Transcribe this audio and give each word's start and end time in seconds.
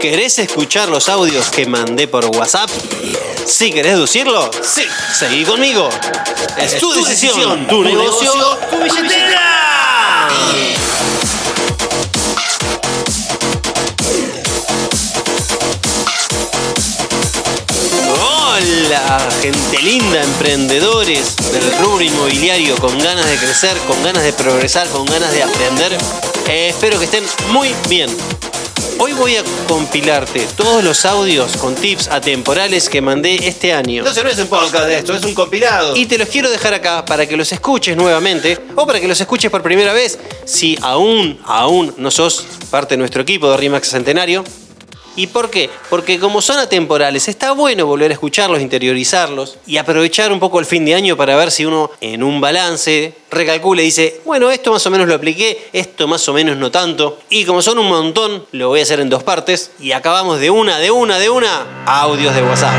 ¿Querés 0.00 0.38
escuchar 0.38 0.88
los 0.88 1.10
audios 1.10 1.50
que 1.50 1.66
mandé 1.66 2.08
por 2.08 2.24
WhatsApp? 2.24 2.70
Si 3.44 3.70
querés 3.70 3.92
deducirlo, 3.92 4.50
sí, 4.62 4.82
seguí 5.12 5.44
conmigo. 5.44 5.90
Es, 6.56 6.78
tu, 6.78 6.90
decisión, 6.94 7.66
tu, 7.66 7.84
negocio, 7.84 8.32
tu 8.70 8.78
billetera. 8.78 10.28
Hola, 18.08 19.28
gente 19.42 19.82
linda, 19.82 20.22
emprendedores 20.22 21.36
del 21.52 21.76
rubro 21.78 22.02
inmobiliario 22.02 22.74
con 22.76 22.98
ganas 22.98 23.26
de 23.26 23.36
crecer, 23.36 23.76
con 23.86 24.02
ganas 24.02 24.22
de 24.22 24.32
progresar, 24.32 24.88
con 24.88 25.04
ganas 25.04 25.30
de 25.32 25.42
aprender. 25.42 25.98
Eh, 26.48 26.70
espero 26.70 26.98
que 26.98 27.04
estén 27.04 27.24
muy 27.50 27.74
bien. 27.86 28.08
Hoy 29.02 29.14
voy 29.14 29.34
a 29.34 29.42
compilarte 29.66 30.46
todos 30.58 30.84
los 30.84 31.06
audios 31.06 31.56
con 31.56 31.74
tips 31.74 32.08
atemporales 32.08 32.90
que 32.90 33.00
mandé 33.00 33.48
este 33.48 33.72
año. 33.72 34.00
Entonces 34.00 34.22
no 34.22 34.28
es 34.28 34.38
un 34.38 34.48
podcast 34.48 34.84
de 34.84 34.98
esto, 34.98 35.14
es 35.14 35.24
un 35.24 35.32
compilado. 35.32 35.96
Y 35.96 36.04
te 36.04 36.18
los 36.18 36.28
quiero 36.28 36.50
dejar 36.50 36.74
acá 36.74 37.02
para 37.06 37.26
que 37.26 37.34
los 37.34 37.50
escuches 37.50 37.96
nuevamente 37.96 38.58
o 38.76 38.86
para 38.86 39.00
que 39.00 39.08
los 39.08 39.18
escuches 39.18 39.50
por 39.50 39.62
primera 39.62 39.94
vez 39.94 40.18
si 40.44 40.76
aún, 40.82 41.40
aún 41.46 41.94
no 41.96 42.10
sos 42.10 42.44
parte 42.70 42.92
de 42.92 42.98
nuestro 42.98 43.22
equipo 43.22 43.50
de 43.50 43.56
RIMAX 43.56 43.88
Centenario. 43.88 44.44
¿Y 45.20 45.26
por 45.26 45.50
qué? 45.50 45.68
Porque 45.90 46.18
como 46.18 46.40
son 46.40 46.56
atemporales, 46.56 47.28
está 47.28 47.52
bueno 47.52 47.84
volver 47.84 48.10
a 48.10 48.14
escucharlos, 48.14 48.62
interiorizarlos 48.62 49.58
y 49.66 49.76
aprovechar 49.76 50.32
un 50.32 50.40
poco 50.40 50.58
el 50.60 50.64
fin 50.64 50.86
de 50.86 50.94
año 50.94 51.14
para 51.14 51.36
ver 51.36 51.50
si 51.50 51.66
uno 51.66 51.90
en 52.00 52.22
un 52.22 52.40
balance 52.40 53.12
recalcula 53.30 53.82
y 53.82 53.84
dice, 53.84 54.22
bueno, 54.24 54.50
esto 54.50 54.72
más 54.72 54.86
o 54.86 54.90
menos 54.90 55.06
lo 55.06 55.14
apliqué, 55.14 55.68
esto 55.74 56.08
más 56.08 56.26
o 56.30 56.32
menos 56.32 56.56
no 56.56 56.70
tanto. 56.70 57.18
Y 57.28 57.44
como 57.44 57.60
son 57.60 57.78
un 57.78 57.88
montón, 57.88 58.46
lo 58.52 58.68
voy 58.68 58.80
a 58.80 58.82
hacer 58.82 58.98
en 58.98 59.10
dos 59.10 59.22
partes 59.22 59.72
y 59.78 59.92
acabamos 59.92 60.40
de 60.40 60.48
una, 60.48 60.78
de 60.78 60.90
una, 60.90 61.18
de 61.18 61.28
una, 61.28 61.84
audios 61.84 62.34
de 62.34 62.42
WhatsApp. 62.42 62.72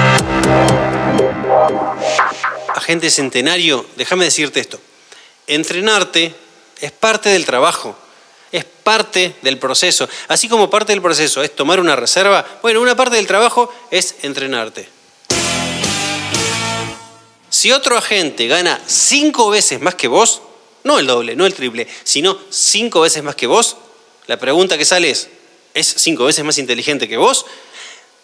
Agente 2.73 3.11
Centenario, 3.11 3.85
déjame 3.97 4.25
decirte 4.25 4.61
esto. 4.61 4.79
Entrenarte 5.45 6.33
es 6.81 6.91
parte 6.91 7.29
del 7.29 7.45
trabajo 7.45 7.95
es 8.51 8.65
parte 8.65 9.35
del 9.41 9.57
proceso. 9.57 10.07
Así 10.27 10.49
como 10.49 10.69
parte 10.69 10.91
del 10.91 11.01
proceso 11.01 11.43
es 11.43 11.55
tomar 11.55 11.79
una 11.79 11.95
reserva, 11.95 12.45
bueno, 12.61 12.81
una 12.81 12.95
parte 12.95 13.15
del 13.15 13.27
trabajo 13.27 13.73
es 13.91 14.15
entrenarte. 14.23 14.87
Si 17.49 17.71
otro 17.71 17.97
agente 17.97 18.47
gana 18.47 18.81
cinco 18.87 19.49
veces 19.49 19.81
más 19.81 19.95
que 19.95 20.07
vos, 20.07 20.41
no 20.83 20.99
el 20.99 21.05
doble, 21.05 21.35
no 21.35 21.45
el 21.45 21.53
triple, 21.53 21.87
sino 22.03 22.37
cinco 22.49 23.01
veces 23.01 23.23
más 23.23 23.35
que 23.35 23.47
vos, 23.47 23.77
la 24.27 24.37
pregunta 24.37 24.77
que 24.77 24.85
sale 24.85 25.09
es, 25.09 25.27
¿es 25.73 25.93
cinco 25.97 26.25
veces 26.25 26.43
más 26.43 26.57
inteligente 26.57 27.07
que 27.07 27.17
vos? 27.17 27.45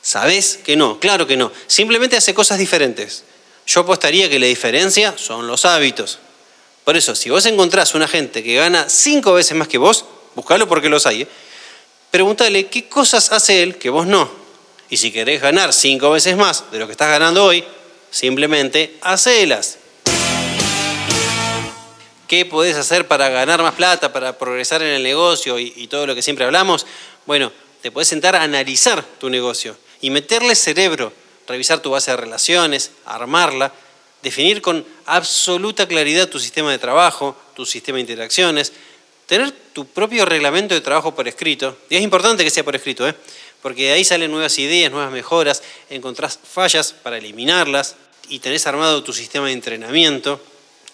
¿Sabés 0.01 0.57
que 0.63 0.75
no? 0.77 0.99
Claro 0.99 1.27
que 1.27 1.35
no. 1.35 1.51
Simplemente 1.67 2.15
hace 2.15 2.33
cosas 2.33 2.57
diferentes. 2.57 3.25
Yo 3.65 3.81
apostaría 3.81 4.29
que 4.29 4.39
la 4.39 4.45
diferencia 4.45 5.13
son 5.17 5.47
los 5.47 5.65
hábitos. 5.65 6.19
Por 6.85 6.95
eso, 6.95 7.13
si 7.13 7.29
vos 7.29 7.45
encontrás 7.45 7.93
un 7.95 8.03
agente 8.03 8.41
que 8.41 8.55
gana 8.55 8.87
cinco 8.87 9.33
veces 9.33 9.57
más 9.57 9.67
que 9.67 9.77
vos, 9.77 10.05
buscalo 10.37 10.67
porque 10.67 10.87
los 10.87 11.07
hay, 11.07 11.23
¿eh? 11.23 11.27
pregúntale 12.11 12.67
qué 12.67 12.87
cosas 12.87 13.31
hace 13.31 13.63
él 13.63 13.79
que 13.79 13.89
vos 13.89 14.05
no. 14.05 14.29
Y 14.87 14.97
si 14.97 15.11
querés 15.11 15.41
ganar 15.41 15.73
cinco 15.73 16.11
veces 16.11 16.37
más 16.37 16.71
de 16.71 16.77
lo 16.77 16.85
que 16.85 16.91
estás 16.91 17.09
ganando 17.09 17.43
hoy, 17.43 17.63
simplemente 18.11 18.97
hacelas. 19.01 19.79
¿Qué 22.27 22.45
podés 22.45 22.75
hacer 22.75 23.07
para 23.07 23.29
ganar 23.29 23.63
más 23.63 23.73
plata, 23.73 24.13
para 24.13 24.37
progresar 24.37 24.83
en 24.83 24.89
el 24.89 25.01
negocio 25.01 25.57
y, 25.57 25.73
y 25.75 25.87
todo 25.87 26.05
lo 26.05 26.13
que 26.13 26.21
siempre 26.21 26.45
hablamos? 26.45 26.85
Bueno, 27.25 27.51
te 27.81 27.89
podés 27.91 28.07
sentar 28.07 28.35
a 28.35 28.43
analizar 28.43 29.03
tu 29.19 29.31
negocio 29.31 29.75
y 30.01 30.11
meterle 30.11 30.53
cerebro, 30.53 31.11
revisar 31.47 31.79
tu 31.79 31.89
base 31.89 32.11
de 32.11 32.17
relaciones, 32.17 32.91
armarla, 33.05 33.73
definir 34.21 34.61
con 34.61 34.85
absoluta 35.07 35.87
claridad 35.87 36.29
tu 36.29 36.39
sistema 36.39 36.69
de 36.69 36.77
trabajo, 36.77 37.35
tu 37.55 37.65
sistema 37.65 37.95
de 37.95 38.01
interacciones, 38.01 38.71
tener 39.27 39.51
tu 39.73 39.85
propio 39.85 40.25
reglamento 40.25 40.73
de 40.73 40.81
trabajo 40.81 41.13
por 41.13 41.27
escrito, 41.27 41.77
y 41.89 41.97
es 41.97 42.01
importante 42.01 42.43
que 42.43 42.49
sea 42.49 42.63
por 42.63 42.75
escrito, 42.75 43.07
¿eh? 43.07 43.13
porque 43.61 43.87
de 43.87 43.91
ahí 43.91 44.03
salen 44.03 44.31
nuevas 44.31 44.57
ideas, 44.57 44.91
nuevas 44.91 45.11
mejoras, 45.11 45.61
encontrás 45.89 46.39
fallas 46.41 46.93
para 46.93 47.17
eliminarlas 47.17 47.95
y 48.29 48.39
tenés 48.39 48.65
armado 48.65 49.03
tu 49.03 49.13
sistema 49.13 49.47
de 49.47 49.53
entrenamiento. 49.53 50.41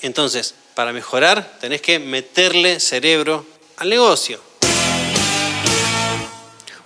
Entonces, 0.02 0.56
para 0.74 0.92
mejorar, 0.92 1.58
tenés 1.62 1.82
que 1.82 2.00
meterle 2.00 2.80
cerebro 2.80 3.46
al 3.78 3.90
negocio. 3.90 4.42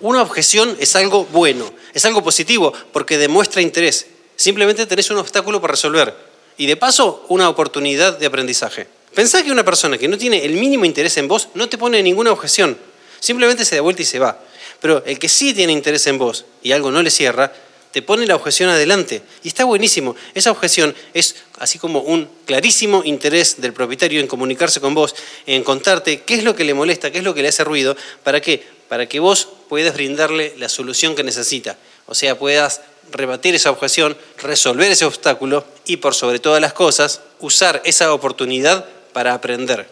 Una 0.02 0.22
objeción 0.22 0.76
es 0.80 0.96
algo 0.96 1.26
bueno, 1.26 1.72
es 1.94 2.06
algo 2.06 2.24
positivo, 2.24 2.74
porque 2.92 3.18
demuestra 3.18 3.62
interés. 3.62 4.08
Simplemente 4.36 4.86
tenés 4.86 5.10
un 5.10 5.18
obstáculo 5.18 5.62
para 5.62 5.72
resolver. 5.72 6.14
Y 6.58 6.66
de 6.66 6.76
paso, 6.76 7.26
una 7.30 7.50
oportunidad 7.50 8.18
de 8.20 8.26
aprendizaje. 8.26 8.97
Pensá 9.18 9.42
que 9.42 9.52
una 9.52 9.66
persona 9.66 9.98
que 9.98 10.08
no 10.08 10.16
tiene 10.16 10.46
el 10.46 10.54
mínimo 10.54 10.86
interés 10.86 11.18
en 11.18 11.28
vos 11.28 11.48
no 11.56 11.68
te 11.68 11.80
pone 11.80 12.04
ninguna 12.04 12.32
objeción. 12.32 12.78
Simplemente 13.20 13.66
se 13.66 13.74
da 13.74 13.82
vuelta 13.82 14.04
y 14.04 14.06
se 14.06 14.20
va. 14.20 14.40
Pero 14.80 15.04
el 15.08 15.18
que 15.18 15.28
sí 15.28 15.56
tiene 15.56 15.74
interés 15.74 16.06
en 16.06 16.20
vos 16.20 16.46
y 16.62 16.72
algo 16.72 16.92
no 16.92 17.02
le 17.02 17.10
cierra, 17.10 17.52
te 17.92 18.04
pone 18.04 18.28
la 18.28 18.36
objeción 18.36 18.70
adelante. 18.70 19.24
Y 19.42 19.48
está 19.48 19.66
buenísimo. 19.66 20.16
Esa 20.36 20.52
objeción 20.52 20.94
es 21.16 21.38
así 21.58 21.80
como 21.80 22.02
un 22.02 22.30
clarísimo 22.46 23.02
interés 23.04 23.60
del 23.60 23.74
propietario 23.74 24.20
en 24.20 24.28
comunicarse 24.28 24.80
con 24.80 24.94
vos, 24.94 25.16
en 25.48 25.64
contarte 25.64 26.22
qué 26.22 26.36
es 26.36 26.44
lo 26.44 26.56
que 26.56 26.64
le 26.64 26.76
molesta, 26.76 27.10
qué 27.10 27.18
es 27.18 27.24
lo 27.24 27.34
que 27.34 27.42
le 27.42 27.48
hace 27.48 27.64
ruido, 27.64 27.98
para 28.24 28.40
qué? 28.40 28.64
Para 28.88 29.10
que 29.10 29.20
vos 29.20 29.48
puedas 29.68 29.96
brindarle 29.96 30.54
la 30.60 30.70
solución 30.70 31.16
que 31.16 31.24
necesita. 31.24 31.76
O 32.06 32.14
sea, 32.14 32.38
puedas 32.38 32.82
rebatir 33.12 33.56
esa 33.56 33.72
objeción, 33.72 34.16
resolver 34.38 34.92
ese 34.92 35.06
obstáculo 35.06 35.66
y 35.88 35.98
por 35.98 36.14
sobre 36.14 36.38
todas 36.38 36.62
las 36.62 36.74
cosas, 36.74 37.22
usar 37.40 37.82
esa 37.84 38.14
oportunidad 38.14 38.86
para 39.18 39.34
aprender. 39.34 39.90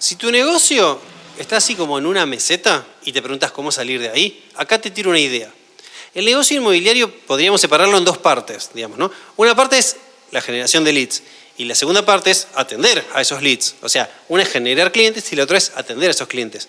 Si 0.00 0.16
tu 0.16 0.32
negocio 0.32 1.00
está 1.38 1.58
así 1.58 1.76
como 1.76 1.96
en 2.00 2.04
una 2.04 2.26
meseta 2.26 2.84
y 3.04 3.12
te 3.12 3.22
preguntas 3.22 3.52
cómo 3.52 3.70
salir 3.70 4.00
de 4.00 4.08
ahí, 4.08 4.50
acá 4.56 4.80
te 4.80 4.90
tiro 4.90 5.10
una 5.10 5.20
idea. 5.20 5.48
El 6.16 6.24
negocio 6.24 6.56
inmobiliario 6.56 7.08
podríamos 7.26 7.60
separarlo 7.60 7.96
en 7.96 8.04
dos 8.04 8.18
partes, 8.18 8.70
digamos, 8.74 8.98
¿no? 8.98 9.08
Una 9.36 9.54
parte 9.54 9.78
es 9.78 9.98
la 10.32 10.40
generación 10.40 10.82
de 10.82 10.92
leads 10.92 11.22
y 11.56 11.66
la 11.66 11.76
segunda 11.76 12.04
parte 12.04 12.32
es 12.32 12.48
atender 12.56 13.06
a 13.14 13.20
esos 13.20 13.40
leads. 13.40 13.76
O 13.82 13.88
sea, 13.88 14.12
una 14.26 14.42
es 14.42 14.48
generar 14.48 14.90
clientes 14.90 15.32
y 15.32 15.36
la 15.36 15.44
otra 15.44 15.58
es 15.58 15.70
atender 15.76 16.08
a 16.08 16.10
esos 16.10 16.26
clientes. 16.26 16.68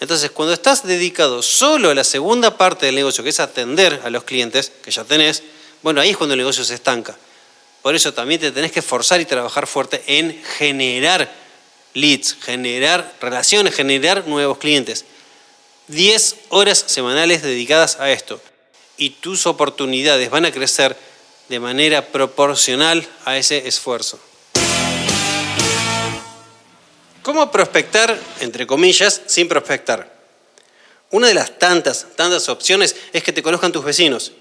Entonces, 0.00 0.32
cuando 0.32 0.54
estás 0.54 0.84
dedicado 0.84 1.40
solo 1.40 1.90
a 1.90 1.94
la 1.94 2.02
segunda 2.02 2.58
parte 2.58 2.86
del 2.86 2.96
negocio, 2.96 3.22
que 3.22 3.30
es 3.30 3.38
atender 3.38 4.00
a 4.04 4.10
los 4.10 4.24
clientes 4.24 4.72
que 4.82 4.90
ya 4.90 5.04
tenés, 5.04 5.44
bueno, 5.84 6.00
ahí 6.00 6.10
es 6.10 6.16
cuando 6.16 6.34
el 6.34 6.38
negocio 6.38 6.64
se 6.64 6.74
estanca. 6.74 7.16
Por 7.86 7.94
eso 7.94 8.12
también 8.12 8.40
te 8.40 8.50
tenés 8.50 8.72
que 8.72 8.80
esforzar 8.80 9.20
y 9.20 9.26
trabajar 9.26 9.68
fuerte 9.68 10.02
en 10.08 10.42
generar 10.58 11.32
leads, 11.94 12.36
generar 12.42 13.14
relaciones, 13.20 13.76
generar 13.76 14.26
nuevos 14.26 14.58
clientes. 14.58 15.04
10 15.86 16.34
horas 16.48 16.82
semanales 16.88 17.42
dedicadas 17.42 18.00
a 18.00 18.10
esto. 18.10 18.40
Y 18.96 19.10
tus 19.10 19.46
oportunidades 19.46 20.30
van 20.30 20.46
a 20.46 20.50
crecer 20.50 20.96
de 21.48 21.60
manera 21.60 22.08
proporcional 22.08 23.06
a 23.24 23.36
ese 23.36 23.68
esfuerzo. 23.68 24.18
¿Cómo 27.22 27.52
prospectar, 27.52 28.18
entre 28.40 28.66
comillas, 28.66 29.22
sin 29.26 29.46
prospectar? 29.46 30.12
Una 31.12 31.28
de 31.28 31.34
las 31.34 31.56
tantas, 31.60 32.08
tantas 32.16 32.48
opciones 32.48 32.96
es 33.12 33.22
que 33.22 33.32
te 33.32 33.44
conozcan 33.44 33.70
tus 33.70 33.84
vecinos 33.84 34.32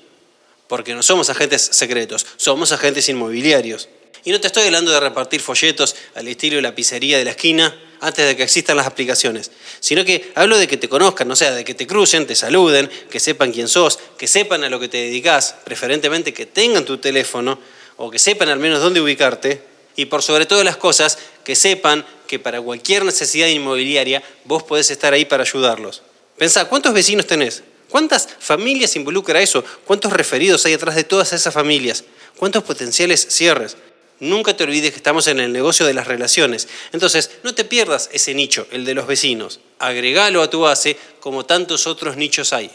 porque 0.67 0.93
no 0.93 1.03
somos 1.03 1.29
agentes 1.29 1.61
secretos, 1.61 2.25
somos 2.37 2.71
agentes 2.71 3.07
inmobiliarios. 3.09 3.89
Y 4.23 4.31
no 4.31 4.41
te 4.41 4.47
estoy 4.47 4.63
hablando 4.63 4.91
de 4.91 4.99
repartir 4.99 5.39
folletos 5.39 5.95
al 6.15 6.27
estilo 6.27 6.55
de 6.55 6.63
la 6.63 6.73
pizzería 6.73 7.17
de 7.17 7.25
la 7.25 7.31
esquina 7.31 7.79
antes 8.01 8.25
de 8.25 8.35
que 8.35 8.43
existan 8.43 8.75
las 8.75 8.87
aplicaciones, 8.87 9.51
sino 9.79 10.03
que 10.03 10.31
hablo 10.35 10.57
de 10.57 10.67
que 10.67 10.77
te 10.77 10.89
conozcan, 10.89 11.29
o 11.29 11.35
sea, 11.35 11.51
de 11.51 11.63
que 11.63 11.75
te 11.75 11.85
crucen, 11.85 12.25
te 12.25 12.35
saluden, 12.35 12.89
que 13.09 13.19
sepan 13.19 13.51
quién 13.51 13.67
sos, 13.67 13.99
que 14.17 14.27
sepan 14.27 14.63
a 14.63 14.69
lo 14.69 14.79
que 14.79 14.87
te 14.87 14.97
dedicas, 14.97 15.55
preferentemente 15.63 16.33
que 16.33 16.45
tengan 16.45 16.85
tu 16.85 16.97
teléfono 16.97 17.59
o 17.97 18.09
que 18.09 18.19
sepan 18.19 18.49
al 18.49 18.59
menos 18.59 18.81
dónde 18.81 18.99
ubicarte 18.99 19.61
y 19.95 20.05
por 20.05 20.23
sobre 20.23 20.45
todas 20.45 20.65
las 20.65 20.77
cosas, 20.77 21.17
que 21.43 21.55
sepan 21.55 22.05
que 22.27 22.39
para 22.39 22.59
cualquier 22.61 23.05
necesidad 23.05 23.47
inmobiliaria 23.47 24.23
vos 24.43 24.63
podés 24.63 24.89
estar 24.91 25.13
ahí 25.13 25.25
para 25.25 25.43
ayudarlos. 25.43 26.01
Pensá, 26.37 26.65
¿cuántos 26.65 26.93
vecinos 26.93 27.27
tenés? 27.27 27.63
¿Cuántas 27.95 28.27
familias 28.39 28.97
involucra 28.97 29.41
eso? 29.41 29.63
¿Cuántos 29.85 30.11
referidos 30.11 30.65
hay 30.65 30.73
atrás 30.73 30.95
de 30.95 31.05
todas 31.05 31.31
esas 31.31 31.53
familias? 31.53 32.03
¿Cuántos 32.35 32.61
potenciales 32.61 33.25
cierres? 33.29 33.77
Nunca 34.19 34.57
te 34.57 34.65
olvides 34.65 34.91
que 34.91 34.97
estamos 34.97 35.27
en 35.27 35.39
el 35.39 35.53
negocio 35.53 35.85
de 35.85 35.93
las 35.93 36.05
relaciones. 36.05 36.67
Entonces, 36.91 37.31
no 37.43 37.55
te 37.55 37.63
pierdas 37.63 38.09
ese 38.11 38.33
nicho, 38.33 38.67
el 38.71 38.83
de 38.83 38.95
los 38.95 39.07
vecinos. 39.07 39.61
Agregalo 39.79 40.41
a 40.41 40.49
tu 40.49 40.59
base 40.59 40.97
como 41.21 41.45
tantos 41.45 41.87
otros 41.87 42.17
nichos 42.17 42.51
hay. 42.51 42.69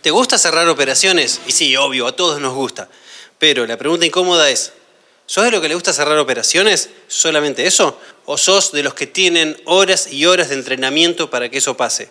¿Te 0.00 0.10
gusta 0.10 0.38
cerrar 0.38 0.66
operaciones? 0.70 1.42
Y 1.46 1.52
sí, 1.52 1.76
obvio, 1.76 2.06
a 2.06 2.16
todos 2.16 2.40
nos 2.40 2.54
gusta. 2.54 2.88
Pero 3.38 3.66
la 3.66 3.76
pregunta 3.76 4.06
incómoda 4.06 4.48
es, 4.48 4.72
¿Sos 5.26 5.44
de 5.44 5.50
los 5.50 5.60
que 5.60 5.68
le 5.68 5.74
gusta 5.74 5.92
cerrar 5.92 6.16
operaciones? 6.16 6.88
¿Solamente 7.08 7.66
eso? 7.66 8.00
¿O 8.24 8.38
sos 8.38 8.72
de 8.72 8.82
los 8.82 8.94
que 8.94 9.06
tienen 9.06 9.60
horas 9.66 10.10
y 10.10 10.24
horas 10.24 10.48
de 10.48 10.54
entrenamiento 10.54 11.28
para 11.28 11.50
que 11.50 11.58
eso 11.58 11.76
pase? 11.76 12.08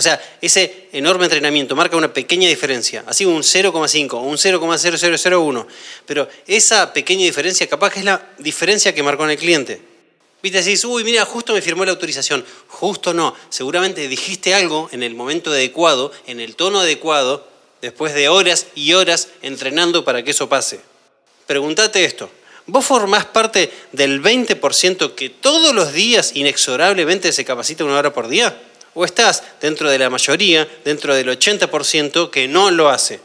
O 0.00 0.02
sea, 0.02 0.18
ese 0.40 0.88
enorme 0.92 1.24
entrenamiento 1.24 1.76
marca 1.76 1.94
una 1.94 2.10
pequeña 2.10 2.48
diferencia, 2.48 3.04
así 3.06 3.26
un 3.26 3.42
0,5 3.42 4.14
o 4.14 4.20
un 4.20 4.38
0,0001, 4.38 5.66
pero 6.06 6.26
esa 6.46 6.90
pequeña 6.94 7.24
diferencia 7.24 7.66
capaz 7.68 7.92
que 7.92 7.98
es 7.98 8.06
la 8.06 8.30
diferencia 8.38 8.94
que 8.94 9.02
marcó 9.02 9.24
en 9.24 9.32
el 9.32 9.36
cliente. 9.36 9.78
Viste, 10.42 10.62
decís, 10.62 10.86
uy, 10.86 11.04
mira, 11.04 11.26
justo 11.26 11.52
me 11.52 11.60
firmó 11.60 11.84
la 11.84 11.90
autorización. 11.90 12.46
Justo 12.68 13.12
no, 13.12 13.36
seguramente 13.50 14.08
dijiste 14.08 14.54
algo 14.54 14.88
en 14.90 15.02
el 15.02 15.14
momento 15.14 15.50
adecuado, 15.50 16.12
en 16.26 16.40
el 16.40 16.56
tono 16.56 16.80
adecuado, 16.80 17.46
después 17.82 18.14
de 18.14 18.30
horas 18.30 18.68
y 18.74 18.94
horas 18.94 19.28
entrenando 19.42 20.02
para 20.02 20.24
que 20.24 20.30
eso 20.30 20.48
pase. 20.48 20.80
Pregúntate 21.46 22.06
esto, 22.06 22.30
¿vos 22.64 22.86
formás 22.86 23.26
parte 23.26 23.70
del 23.92 24.22
20% 24.22 25.14
que 25.14 25.28
todos 25.28 25.74
los 25.74 25.92
días 25.92 26.30
inexorablemente 26.36 27.32
se 27.32 27.44
capacita 27.44 27.84
una 27.84 27.98
hora 27.98 28.14
por 28.14 28.28
día? 28.28 28.58
¿O 28.94 29.04
estás 29.04 29.42
dentro 29.60 29.88
de 29.88 29.98
la 29.98 30.10
mayoría, 30.10 30.68
dentro 30.84 31.14
del 31.14 31.28
80% 31.28 32.30
que 32.30 32.48
no 32.48 32.70
lo 32.70 32.88
hace? 32.88 33.20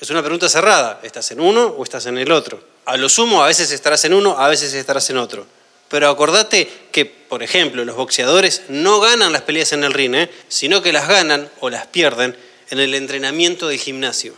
Es 0.00 0.10
una 0.10 0.22
pregunta 0.22 0.48
cerrada. 0.48 1.00
¿Estás 1.02 1.30
en 1.32 1.40
uno 1.40 1.66
o 1.66 1.84
estás 1.84 2.06
en 2.06 2.18
el 2.18 2.32
otro? 2.32 2.62
A 2.86 2.96
lo 2.96 3.08
sumo, 3.08 3.42
a 3.42 3.46
veces 3.46 3.70
estarás 3.70 4.04
en 4.04 4.14
uno, 4.14 4.38
a 4.38 4.48
veces 4.48 4.72
estarás 4.74 5.08
en 5.10 5.18
otro. 5.18 5.46
Pero 5.88 6.08
acordate 6.08 6.68
que, 6.90 7.04
por 7.04 7.42
ejemplo, 7.42 7.84
los 7.84 7.94
boxeadores 7.94 8.62
no 8.68 9.00
ganan 9.00 9.32
las 9.32 9.42
peleas 9.42 9.72
en 9.72 9.84
el 9.84 9.92
ring, 9.92 10.14
¿eh? 10.14 10.30
sino 10.48 10.82
que 10.82 10.92
las 10.92 11.06
ganan 11.06 11.50
o 11.60 11.68
las 11.68 11.86
pierden 11.86 12.36
en 12.70 12.80
el 12.80 12.94
entrenamiento 12.94 13.68
del 13.68 13.78
gimnasio. 13.78 14.34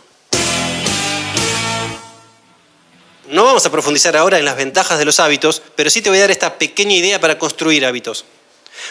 No 3.29 3.45
vamos 3.45 3.65
a 3.65 3.71
profundizar 3.71 4.15
ahora 4.17 4.37
en 4.37 4.45
las 4.45 4.57
ventajas 4.57 4.99
de 4.99 5.05
los 5.05 5.19
hábitos, 5.19 5.61
pero 5.75 5.89
sí 5.89 6.01
te 6.01 6.09
voy 6.09 6.19
a 6.19 6.21
dar 6.21 6.31
esta 6.31 6.59
pequeña 6.59 6.95
idea 6.95 7.19
para 7.19 7.39
construir 7.39 7.85
hábitos. 7.85 8.25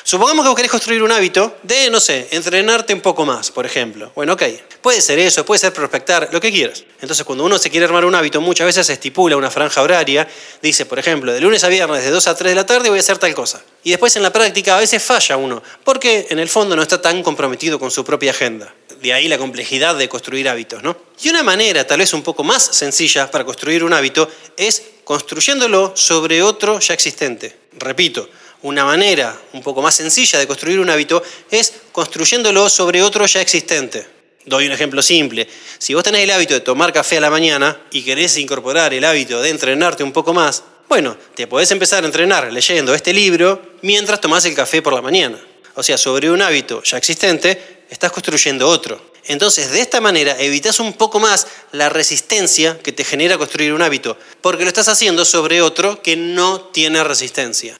Supongamos 0.02 0.46
que 0.46 0.54
querés 0.54 0.70
construir 0.70 1.02
un 1.02 1.12
hábito 1.12 1.56
de, 1.62 1.90
no 1.90 2.00
sé, 2.00 2.28
entrenarte 2.30 2.94
un 2.94 3.00
poco 3.00 3.24
más, 3.24 3.50
por 3.50 3.66
ejemplo. 3.66 4.12
Bueno, 4.14 4.34
ok. 4.34 4.42
Puede 4.82 5.00
ser 5.00 5.18
eso, 5.18 5.46
puede 5.46 5.58
ser 5.58 5.72
prospectar, 5.72 6.28
lo 6.30 6.40
que 6.40 6.52
quieras. 6.52 6.84
Entonces, 7.00 7.24
cuando 7.24 7.44
uno 7.44 7.58
se 7.58 7.70
quiere 7.70 7.86
armar 7.86 8.04
un 8.04 8.14
hábito, 8.14 8.40
muchas 8.40 8.66
veces 8.66 8.86
se 8.86 8.92
estipula 8.94 9.36
una 9.36 9.50
franja 9.50 9.80
horaria. 9.80 10.28
Dice, 10.60 10.84
por 10.84 10.98
ejemplo, 10.98 11.32
de 11.32 11.40
lunes 11.40 11.64
a 11.64 11.68
viernes, 11.68 12.04
de 12.04 12.10
2 12.10 12.26
a 12.26 12.34
3 12.34 12.50
de 12.50 12.54
la 12.54 12.66
tarde 12.66 12.90
voy 12.90 12.98
a 12.98 13.00
hacer 13.00 13.18
tal 13.18 13.34
cosa. 13.34 13.62
Y 13.82 13.90
después 13.90 14.14
en 14.16 14.22
la 14.22 14.32
práctica 14.32 14.76
a 14.76 14.80
veces 14.80 15.02
falla 15.02 15.36
uno, 15.36 15.62
porque 15.84 16.26
en 16.28 16.38
el 16.38 16.48
fondo 16.48 16.76
no 16.76 16.82
está 16.82 17.00
tan 17.00 17.22
comprometido 17.22 17.78
con 17.78 17.90
su 17.90 18.04
propia 18.04 18.32
agenda. 18.32 18.74
De 19.00 19.12
ahí 19.12 19.28
la 19.28 19.38
complejidad 19.38 19.94
de 19.96 20.08
construir 20.08 20.48
hábitos, 20.48 20.82
¿no? 20.82 20.96
Y 21.22 21.28
una 21.28 21.42
manera 21.42 21.86
tal 21.86 21.98
vez 21.98 22.12
un 22.12 22.22
poco 22.22 22.44
más 22.44 22.62
sencilla 22.62 23.30
para 23.30 23.44
construir 23.44 23.84
un 23.84 23.92
hábito 23.92 24.28
es 24.56 24.82
construyéndolo 25.04 25.92
sobre 25.94 26.42
otro 26.42 26.80
ya 26.80 26.94
existente. 26.94 27.56
Repito, 27.78 28.28
una 28.64 28.84
manera 28.84 29.38
un 29.52 29.62
poco 29.62 29.82
más 29.82 29.94
sencilla 29.94 30.38
de 30.38 30.46
construir 30.46 30.80
un 30.80 30.88
hábito 30.88 31.22
es 31.50 31.72
construyéndolo 31.92 32.70
sobre 32.70 33.02
otro 33.02 33.26
ya 33.26 33.42
existente. 33.42 34.06
Doy 34.46 34.66
un 34.66 34.72
ejemplo 34.72 35.02
simple. 35.02 35.46
Si 35.78 35.92
vos 35.92 36.02
tenés 36.02 36.22
el 36.22 36.30
hábito 36.30 36.54
de 36.54 36.60
tomar 36.60 36.90
café 36.90 37.18
a 37.18 37.20
la 37.20 37.28
mañana 37.28 37.78
y 37.90 38.02
querés 38.02 38.38
incorporar 38.38 38.94
el 38.94 39.04
hábito 39.04 39.42
de 39.42 39.50
entrenarte 39.50 40.02
un 40.02 40.12
poco 40.12 40.32
más, 40.32 40.64
bueno, 40.88 41.14
te 41.34 41.46
podés 41.46 41.70
empezar 41.72 42.04
a 42.04 42.06
entrenar 42.06 42.50
leyendo 42.50 42.94
este 42.94 43.12
libro 43.12 43.60
mientras 43.82 44.20
tomás 44.20 44.46
el 44.46 44.54
café 44.54 44.80
por 44.80 44.94
la 44.94 45.02
mañana. 45.02 45.38
O 45.74 45.82
sea, 45.82 45.98
sobre 45.98 46.30
un 46.30 46.40
hábito 46.40 46.82
ya 46.84 46.96
existente, 46.96 47.84
estás 47.90 48.12
construyendo 48.12 48.66
otro. 48.66 49.12
Entonces, 49.26 49.72
de 49.72 49.82
esta 49.82 50.00
manera, 50.00 50.36
evitas 50.40 50.80
un 50.80 50.94
poco 50.94 51.20
más 51.20 51.46
la 51.72 51.90
resistencia 51.90 52.78
que 52.78 52.92
te 52.92 53.04
genera 53.04 53.36
construir 53.36 53.74
un 53.74 53.82
hábito, 53.82 54.16
porque 54.40 54.62
lo 54.62 54.68
estás 54.68 54.88
haciendo 54.88 55.26
sobre 55.26 55.60
otro 55.60 56.00
que 56.00 56.16
no 56.16 56.60
tiene 56.60 57.04
resistencia. 57.04 57.78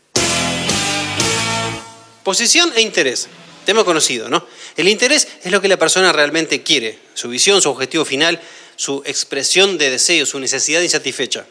Posición 2.25 2.73
e 2.75 2.81
interés. 2.81 3.29
Tema 3.67 3.85
conocido, 3.85 4.29
¿no? 4.29 4.47
El 4.77 4.89
interés 4.89 5.29
es 5.43 5.53
lo 5.53 5.61
que 5.61 5.69
la 5.69 5.79
persona 5.79 6.13
realmente 6.13 6.63
quiere, 6.63 6.99
su 7.15 7.29
visión, 7.29 7.63
su 7.63 7.71
objetivo 7.71 8.05
final, 8.05 8.41
su 8.77 9.03
expresión 9.05 9.79
de 9.79 9.91
deseo, 9.91 10.27
su 10.27 10.41
necesidad 10.41 10.81
insatisfecha. 10.81 11.47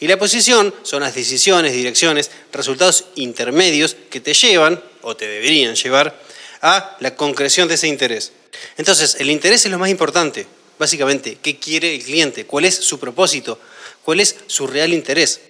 Y 0.00 0.08
la 0.08 0.18
posición 0.18 0.74
son 0.82 1.02
las 1.02 1.14
decisiones, 1.14 1.72
direcciones, 1.72 2.30
resultados 2.52 3.04
intermedios 3.14 3.96
que 4.10 4.20
te 4.20 4.34
llevan, 4.34 4.82
o 5.02 5.14
te 5.14 5.28
deberían 5.28 5.74
llevar, 5.76 6.20
a 6.62 6.96
la 7.00 7.14
concreción 7.14 7.68
de 7.68 7.74
ese 7.74 7.88
interés. 7.88 8.32
Entonces, 8.78 9.16
el 9.20 9.30
interés 9.30 9.64
es 9.64 9.70
lo 9.70 9.78
más 9.78 9.90
importante. 9.90 10.46
Básicamente, 10.78 11.38
¿qué 11.40 11.58
quiere 11.58 11.94
el 11.94 12.02
cliente? 12.02 12.46
¿Cuál 12.46 12.64
es 12.64 12.74
su 12.74 12.98
propósito? 12.98 13.60
¿Cuál 14.02 14.20
es 14.20 14.36
su 14.46 14.66
real 14.66 14.92
interés? 14.92 15.40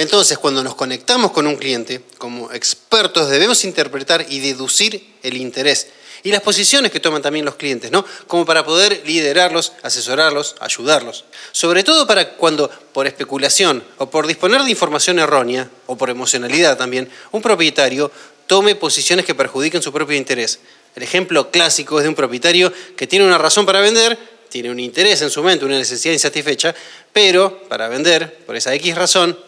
Entonces, 0.00 0.38
cuando 0.38 0.64
nos 0.64 0.76
conectamos 0.76 1.30
con 1.30 1.46
un 1.46 1.56
cliente, 1.56 2.00
como 2.16 2.50
expertos 2.52 3.28
debemos 3.28 3.64
interpretar 3.64 4.24
y 4.30 4.40
deducir 4.40 5.16
el 5.22 5.36
interés 5.36 5.88
y 6.22 6.30
las 6.30 6.40
posiciones 6.40 6.90
que 6.90 7.00
toman 7.00 7.20
también 7.20 7.44
los 7.44 7.56
clientes, 7.56 7.90
¿no? 7.90 8.06
Como 8.26 8.46
para 8.46 8.64
poder 8.64 9.02
liderarlos, 9.04 9.74
asesorarlos, 9.82 10.56
ayudarlos. 10.60 11.26
Sobre 11.52 11.82
todo 11.84 12.06
para 12.06 12.32
cuando, 12.32 12.70
por 12.94 13.06
especulación 13.06 13.84
o 13.98 14.08
por 14.08 14.26
disponer 14.26 14.62
de 14.62 14.70
información 14.70 15.18
errónea, 15.18 15.68
o 15.84 15.98
por 15.98 16.08
emocionalidad 16.08 16.78
también, 16.78 17.10
un 17.30 17.42
propietario 17.42 18.10
tome 18.46 18.76
posiciones 18.76 19.26
que 19.26 19.34
perjudiquen 19.34 19.82
su 19.82 19.92
propio 19.92 20.16
interés. 20.16 20.60
El 20.96 21.02
ejemplo 21.02 21.50
clásico 21.50 21.98
es 21.98 22.04
de 22.04 22.08
un 22.08 22.14
propietario 22.14 22.72
que 22.96 23.06
tiene 23.06 23.26
una 23.26 23.36
razón 23.36 23.66
para 23.66 23.80
vender, 23.80 24.18
tiene 24.48 24.70
un 24.70 24.80
interés 24.80 25.20
en 25.20 25.28
su 25.28 25.42
mente, 25.42 25.66
una 25.66 25.76
necesidad 25.76 26.14
insatisfecha, 26.14 26.74
pero 27.12 27.64
para 27.68 27.88
vender, 27.88 28.38
por 28.46 28.56
esa 28.56 28.74
X 28.74 28.94
razón, 28.94 29.38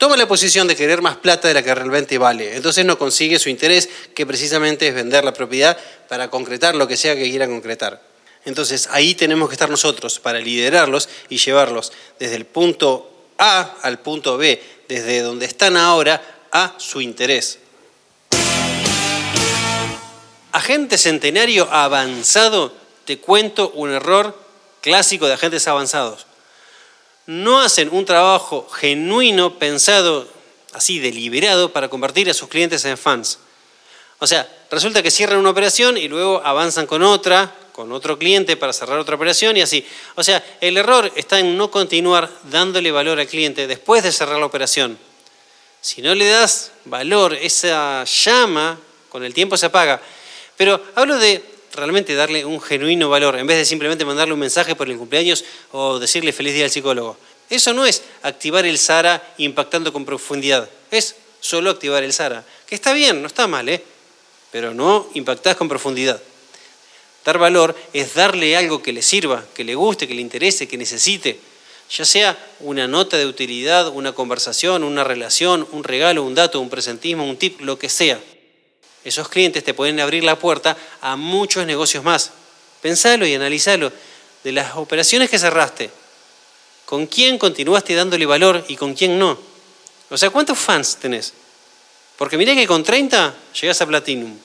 toma 0.00 0.16
la 0.16 0.26
posición 0.26 0.66
de 0.66 0.74
querer 0.74 1.02
más 1.02 1.16
plata 1.16 1.46
de 1.46 1.52
la 1.52 1.62
que 1.62 1.74
realmente 1.74 2.16
vale. 2.16 2.56
Entonces 2.56 2.86
no 2.86 2.96
consigue 2.98 3.38
su 3.38 3.50
interés, 3.50 3.86
que 4.14 4.24
precisamente 4.24 4.88
es 4.88 4.94
vender 4.94 5.24
la 5.24 5.34
propiedad 5.34 5.76
para 6.08 6.30
concretar 6.30 6.74
lo 6.74 6.88
que 6.88 6.96
sea 6.96 7.14
que 7.14 7.28
quiera 7.28 7.46
concretar. 7.46 8.02
Entonces 8.46 8.88
ahí 8.92 9.14
tenemos 9.14 9.50
que 9.50 9.56
estar 9.56 9.68
nosotros 9.68 10.18
para 10.18 10.40
liderarlos 10.40 11.10
y 11.28 11.36
llevarlos 11.36 11.92
desde 12.18 12.36
el 12.36 12.46
punto 12.46 13.10
A 13.36 13.76
al 13.82 13.98
punto 13.98 14.38
B, 14.38 14.62
desde 14.88 15.20
donde 15.20 15.44
están 15.44 15.76
ahora 15.76 16.46
a 16.50 16.76
su 16.78 17.02
interés. 17.02 17.58
Agente 20.52 20.96
centenario 20.96 21.70
avanzado, 21.70 22.72
te 23.04 23.18
cuento 23.18 23.70
un 23.74 23.90
error 23.90 24.34
clásico 24.80 25.26
de 25.26 25.34
agentes 25.34 25.68
avanzados 25.68 26.26
no 27.30 27.60
hacen 27.60 27.88
un 27.92 28.04
trabajo 28.04 28.68
genuino, 28.68 29.56
pensado, 29.56 30.26
así, 30.72 30.98
deliberado, 30.98 31.72
para 31.72 31.88
convertir 31.88 32.28
a 32.28 32.34
sus 32.34 32.48
clientes 32.48 32.84
en 32.84 32.98
fans. 32.98 33.38
O 34.18 34.26
sea, 34.26 34.50
resulta 34.68 35.00
que 35.00 35.12
cierran 35.12 35.38
una 35.38 35.50
operación 35.50 35.96
y 35.96 36.08
luego 36.08 36.42
avanzan 36.44 36.88
con 36.88 37.04
otra, 37.04 37.54
con 37.70 37.92
otro 37.92 38.18
cliente 38.18 38.56
para 38.56 38.72
cerrar 38.72 38.98
otra 38.98 39.14
operación 39.14 39.56
y 39.56 39.60
así. 39.60 39.86
O 40.16 40.24
sea, 40.24 40.44
el 40.60 40.76
error 40.76 41.12
está 41.14 41.38
en 41.38 41.56
no 41.56 41.70
continuar 41.70 42.28
dándole 42.50 42.90
valor 42.90 43.20
al 43.20 43.28
cliente 43.28 43.68
después 43.68 44.02
de 44.02 44.10
cerrar 44.10 44.40
la 44.40 44.46
operación. 44.46 44.98
Si 45.80 46.02
no 46.02 46.16
le 46.16 46.26
das 46.26 46.72
valor, 46.84 47.34
esa 47.34 48.02
llama 48.04 48.76
con 49.08 49.24
el 49.24 49.32
tiempo 49.32 49.56
se 49.56 49.66
apaga. 49.66 50.02
Pero 50.56 50.82
hablo 50.96 51.16
de 51.16 51.44
realmente 51.80 52.14
darle 52.14 52.44
un 52.44 52.60
genuino 52.60 53.08
valor, 53.08 53.36
en 53.36 53.46
vez 53.46 53.56
de 53.58 53.64
simplemente 53.64 54.04
mandarle 54.04 54.34
un 54.34 54.40
mensaje 54.40 54.76
por 54.76 54.88
el 54.88 54.96
cumpleaños 54.96 55.44
o 55.72 55.98
decirle 55.98 56.32
feliz 56.32 56.54
día 56.54 56.64
al 56.64 56.70
psicólogo. 56.70 57.16
Eso 57.48 57.74
no 57.74 57.84
es 57.84 58.02
activar 58.22 58.64
el 58.64 58.78
SARA 58.78 59.34
impactando 59.38 59.92
con 59.92 60.04
profundidad, 60.04 60.70
es 60.90 61.16
solo 61.40 61.70
activar 61.70 62.04
el 62.04 62.12
SARA, 62.12 62.44
que 62.66 62.76
está 62.76 62.92
bien, 62.92 63.20
no 63.20 63.26
está 63.26 63.48
mal, 63.48 63.68
¿eh? 63.68 63.82
pero 64.52 64.72
no 64.74 65.08
impactás 65.14 65.56
con 65.56 65.68
profundidad. 65.68 66.20
Dar 67.24 67.38
valor 67.38 67.76
es 67.92 68.14
darle 68.14 68.56
algo 68.56 68.82
que 68.82 68.92
le 68.92 69.02
sirva, 69.02 69.44
que 69.54 69.64
le 69.64 69.74
guste, 69.74 70.06
que 70.08 70.14
le 70.14 70.20
interese, 70.20 70.68
que 70.68 70.78
necesite, 70.78 71.38
ya 71.90 72.04
sea 72.04 72.38
una 72.60 72.86
nota 72.86 73.16
de 73.16 73.26
utilidad, 73.26 73.88
una 73.88 74.12
conversación, 74.12 74.84
una 74.84 75.02
relación, 75.02 75.66
un 75.72 75.82
regalo, 75.82 76.22
un 76.22 76.34
dato, 76.34 76.60
un 76.60 76.70
presentismo, 76.70 77.28
un 77.28 77.36
tip, 77.36 77.60
lo 77.60 77.78
que 77.78 77.88
sea. 77.88 78.20
Esos 79.04 79.28
clientes 79.28 79.64
te 79.64 79.74
pueden 79.74 80.00
abrir 80.00 80.24
la 80.24 80.38
puerta 80.38 80.76
a 81.00 81.16
muchos 81.16 81.66
negocios 81.66 82.04
más. 82.04 82.32
Pensalo 82.82 83.26
y 83.26 83.34
analizalo. 83.34 83.92
De 84.44 84.52
las 84.52 84.76
operaciones 84.76 85.28
que 85.28 85.38
cerraste, 85.38 85.90
¿con 86.86 87.06
quién 87.06 87.36
continuaste 87.36 87.94
dándole 87.94 88.24
valor 88.24 88.64
y 88.68 88.76
con 88.76 88.94
quién 88.94 89.18
no? 89.18 89.38
O 90.08 90.16
sea, 90.16 90.30
¿cuántos 90.30 90.58
fans 90.58 90.96
tenés? 90.96 91.34
Porque 92.16 92.38
miré 92.38 92.54
que 92.54 92.66
con 92.66 92.82
30 92.82 93.34
llegás 93.60 93.80
a 93.82 93.86
Platinum. 93.86 94.36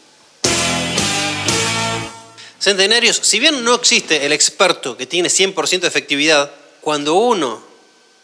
Centenarios, 2.60 3.18
si 3.22 3.40
bien 3.40 3.64
no 3.64 3.76
existe 3.76 4.26
el 4.26 4.34
experto 4.34 4.98
que 4.98 5.06
tiene 5.06 5.30
100% 5.30 5.80
de 5.80 5.88
efectividad, 5.88 6.52
cuando 6.82 7.16
uno 7.16 7.64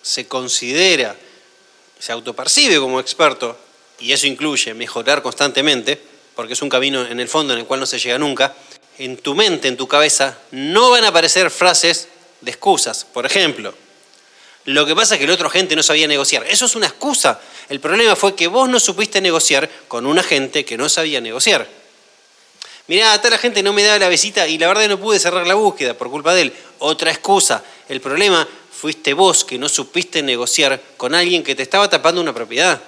se 0.01 0.27
considera, 0.27 1.15
se 1.99 2.11
autopercibe 2.11 2.79
como 2.79 2.99
experto, 2.99 3.57
y 3.99 4.11
eso 4.11 4.27
incluye 4.27 4.73
mejorar 4.73 5.21
constantemente, 5.21 6.10
porque 6.35 6.53
es 6.53 6.61
un 6.61 6.69
camino 6.69 7.05
en 7.05 7.19
el 7.19 7.27
fondo 7.27 7.53
en 7.53 7.59
el 7.59 7.65
cual 7.65 7.79
no 7.79 7.85
se 7.85 7.99
llega 7.99 8.17
nunca, 8.17 8.55
en 8.97 9.17
tu 9.17 9.35
mente, 9.35 9.67
en 9.67 9.77
tu 9.77 9.87
cabeza, 9.87 10.37
no 10.51 10.89
van 10.91 11.03
a 11.05 11.09
aparecer 11.09 11.49
frases 11.49 12.07
de 12.41 12.51
excusas. 12.51 13.05
Por 13.05 13.25
ejemplo, 13.25 13.73
Lo 14.65 14.85
que 14.85 14.95
pasa 14.95 15.15
es 15.15 15.19
que 15.19 15.25
el 15.25 15.31
otro 15.31 15.47
agente 15.47 15.75
no 15.75 15.81
sabía 15.81 16.07
negociar. 16.07 16.45
Eso 16.47 16.65
es 16.65 16.75
una 16.75 16.85
excusa. 16.85 17.39
El 17.67 17.79
problema 17.79 18.15
fue 18.15 18.35
que 18.35 18.47
vos 18.47 18.69
no 18.69 18.79
supiste 18.79 19.19
negociar 19.19 19.67
con 19.87 20.05
un 20.05 20.19
agente 20.19 20.63
que 20.63 20.77
no 20.77 20.87
sabía 20.87 21.19
negociar. 21.19 21.67
Mirá, 22.87 23.19
tal 23.21 23.33
agente 23.33 23.63
no 23.63 23.73
me 23.73 23.83
daba 23.83 23.97
la 23.97 24.09
visita 24.09 24.47
y 24.47 24.57
la 24.57 24.67
verdad 24.67 24.87
no 24.87 24.99
pude 24.99 25.17
cerrar 25.17 25.47
la 25.47 25.55
búsqueda 25.55 25.95
por 25.95 26.11
culpa 26.11 26.35
de 26.35 26.43
él. 26.43 26.53
Otra 26.79 27.09
excusa. 27.09 27.63
El 27.89 28.01
problema 28.01 28.47
fuiste 28.71 29.13
vos 29.13 29.45
que 29.45 29.57
no 29.57 29.67
supiste 29.69 30.21
negociar 30.21 30.79
con 30.97 31.15
alguien 31.15 31.43
que 31.43 31.55
te 31.55 31.63
estaba 31.63 31.89
tapando 31.89 32.21
una 32.21 32.33
propiedad. 32.33 32.81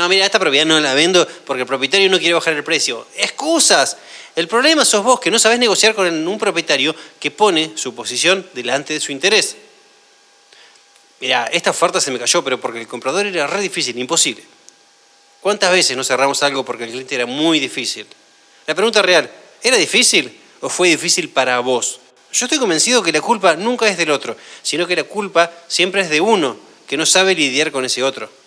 No, 0.00 0.08
mira, 0.08 0.24
esta 0.24 0.38
propiedad 0.38 0.64
no 0.64 0.80
la 0.80 0.94
vendo 0.94 1.28
porque 1.44 1.60
el 1.60 1.66
propietario 1.66 2.08
no 2.08 2.18
quiere 2.18 2.32
bajar 2.32 2.54
el 2.54 2.64
precio. 2.64 3.06
Excusas. 3.18 3.98
El 4.34 4.48
problema 4.48 4.82
sos 4.82 5.04
vos 5.04 5.20
que 5.20 5.30
no 5.30 5.38
sabés 5.38 5.58
negociar 5.58 5.94
con 5.94 6.26
un 6.26 6.38
propietario 6.38 6.96
que 7.20 7.30
pone 7.30 7.72
su 7.74 7.94
posición 7.94 8.48
delante 8.54 8.94
de 8.94 9.00
su 9.00 9.12
interés. 9.12 9.58
Mira, 11.20 11.50
esta 11.52 11.68
oferta 11.68 12.00
se 12.00 12.10
me 12.10 12.18
cayó, 12.18 12.42
pero 12.42 12.58
porque 12.58 12.80
el 12.80 12.88
comprador 12.88 13.26
era 13.26 13.46
re 13.46 13.60
difícil, 13.60 13.98
imposible. 13.98 14.42
¿Cuántas 15.42 15.70
veces 15.70 15.94
no 15.98 16.02
cerramos 16.02 16.42
algo 16.42 16.64
porque 16.64 16.84
el 16.84 16.92
cliente 16.92 17.16
era 17.16 17.26
muy 17.26 17.60
difícil? 17.60 18.06
La 18.66 18.74
pregunta 18.74 19.02
real, 19.02 19.30
¿era 19.62 19.76
difícil 19.76 20.34
o 20.62 20.70
fue 20.70 20.88
difícil 20.88 21.28
para 21.28 21.60
vos? 21.60 22.00
Yo 22.32 22.46
estoy 22.46 22.58
convencido 22.58 23.02
que 23.02 23.12
la 23.12 23.20
culpa 23.20 23.54
nunca 23.54 23.86
es 23.86 23.98
del 23.98 24.12
otro, 24.12 24.34
sino 24.62 24.86
que 24.86 24.96
la 24.96 25.04
culpa 25.04 25.52
siempre 25.68 26.00
es 26.00 26.08
de 26.08 26.22
uno, 26.22 26.56
que 26.86 26.96
no 26.96 27.04
sabe 27.04 27.34
lidiar 27.34 27.70
con 27.70 27.84
ese 27.84 28.02
otro. 28.02 28.39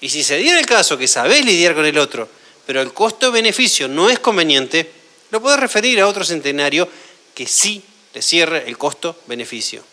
Y 0.00 0.08
si 0.08 0.22
se 0.22 0.38
diera 0.38 0.58
el 0.58 0.66
caso 0.66 0.96
que 0.96 1.06
sabés 1.06 1.44
lidiar 1.44 1.74
con 1.74 1.84
el 1.84 1.98
otro, 1.98 2.28
pero 2.66 2.80
el 2.80 2.92
costo-beneficio 2.92 3.88
no 3.88 4.08
es 4.08 4.18
conveniente, 4.18 4.90
lo 5.30 5.40
podés 5.40 5.60
referir 5.60 6.00
a 6.00 6.06
otro 6.06 6.24
centenario 6.24 6.88
que 7.34 7.46
sí 7.46 7.82
le 8.14 8.22
cierre 8.22 8.64
el 8.66 8.78
costo-beneficio. 8.78 9.84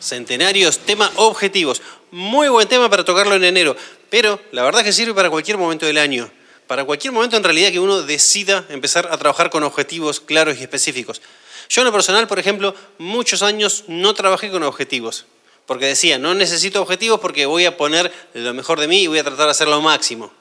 Centenarios, 0.00 0.78
tema 0.78 1.10
objetivos. 1.16 1.82
Muy 2.10 2.48
buen 2.48 2.68
tema 2.68 2.88
para 2.88 3.04
tocarlo 3.04 3.34
en 3.34 3.44
enero, 3.44 3.76
pero 4.08 4.40
la 4.52 4.62
verdad 4.62 4.80
es 4.80 4.86
que 4.86 4.92
sirve 4.92 5.12
para 5.12 5.28
cualquier 5.28 5.58
momento 5.58 5.86
del 5.86 5.98
año. 5.98 6.30
Para 6.66 6.84
cualquier 6.84 7.12
momento 7.12 7.36
en 7.36 7.44
realidad 7.44 7.70
que 7.70 7.80
uno 7.80 8.02
decida 8.02 8.64
empezar 8.68 9.08
a 9.10 9.18
trabajar 9.18 9.50
con 9.50 9.62
objetivos 9.62 10.20
claros 10.20 10.58
y 10.58 10.62
específicos. 10.62 11.20
Yo 11.68 11.82
en 11.82 11.86
lo 11.86 11.92
personal, 11.92 12.26
por 12.26 12.38
ejemplo, 12.38 12.74
muchos 12.98 13.42
años 13.42 13.84
no 13.88 14.14
trabajé 14.14 14.50
con 14.50 14.62
objetivos, 14.62 15.26
porque 15.68 15.84
decía, 15.84 16.18
no 16.18 16.32
necesito 16.32 16.80
objetivos 16.80 17.20
porque 17.20 17.44
voy 17.44 17.66
a 17.66 17.76
poner 17.76 18.10
lo 18.32 18.54
mejor 18.54 18.80
de 18.80 18.88
mí 18.88 19.02
y 19.02 19.06
voy 19.06 19.18
a 19.18 19.22
tratar 19.22 19.44
de 19.44 19.50
hacer 19.50 19.68
lo 19.68 19.82
máximo. 19.82 20.32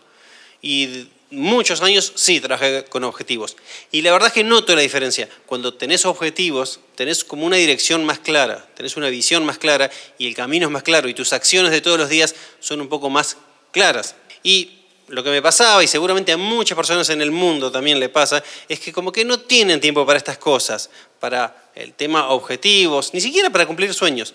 Y 0.62 1.10
muchos 1.32 1.82
años 1.82 2.14
sí 2.16 2.40
trabajé 2.40 2.86
con 2.86 3.04
objetivos. 3.04 3.58
Y 3.92 4.04
la 4.04 4.14
verdad 4.14 4.28
es 4.28 4.34
que 4.34 4.46
noto 4.46 4.74
la 4.74 4.82
diferencia. 4.82 5.28
Cuando 5.46 5.74
tenés 5.74 6.06
objetivos, 6.06 6.80
tenés 6.96 7.26
como 7.26 7.46
una 7.46 7.58
dirección 7.58 8.06
más 8.06 8.20
clara, 8.20 8.70
tenés 8.74 8.96
una 8.96 9.10
visión 9.10 9.46
más 9.46 9.58
clara 9.58 9.92
y 10.18 10.28
el 10.28 10.34
camino 10.34 10.68
es 10.68 10.72
más 10.72 10.84
claro 10.84 11.10
y 11.10 11.14
tus 11.14 11.34
acciones 11.34 11.72
de 11.72 11.82
todos 11.82 12.00
los 12.00 12.08
días 12.08 12.34
son 12.62 12.80
un 12.80 12.88
poco 12.88 13.10
más 13.10 13.36
claras. 13.72 14.16
Y 14.44 14.78
lo 15.10 15.26
que 15.26 15.30
me 15.30 15.42
pasaba, 15.42 15.84
y 15.84 15.88
seguramente 15.88 16.32
a 16.32 16.38
muchas 16.38 16.78
personas 16.78 17.10
en 17.10 17.22
el 17.22 17.32
mundo 17.32 17.70
también 17.70 18.00
le 18.00 18.08
pasa, 18.08 18.42
es 18.70 18.80
que 18.80 18.94
como 18.94 19.12
que 19.12 19.26
no 19.26 19.42
tienen 19.42 19.82
tiempo 19.82 20.06
para 20.06 20.20
estas 20.20 20.38
cosas, 20.38 20.90
para 21.20 21.70
el 21.76 21.92
tema 21.96 22.30
objetivos, 22.30 23.14
ni 23.14 23.20
siquiera 23.20 23.50
para 23.50 23.66
cumplir 23.66 23.94
sueños. 23.94 24.34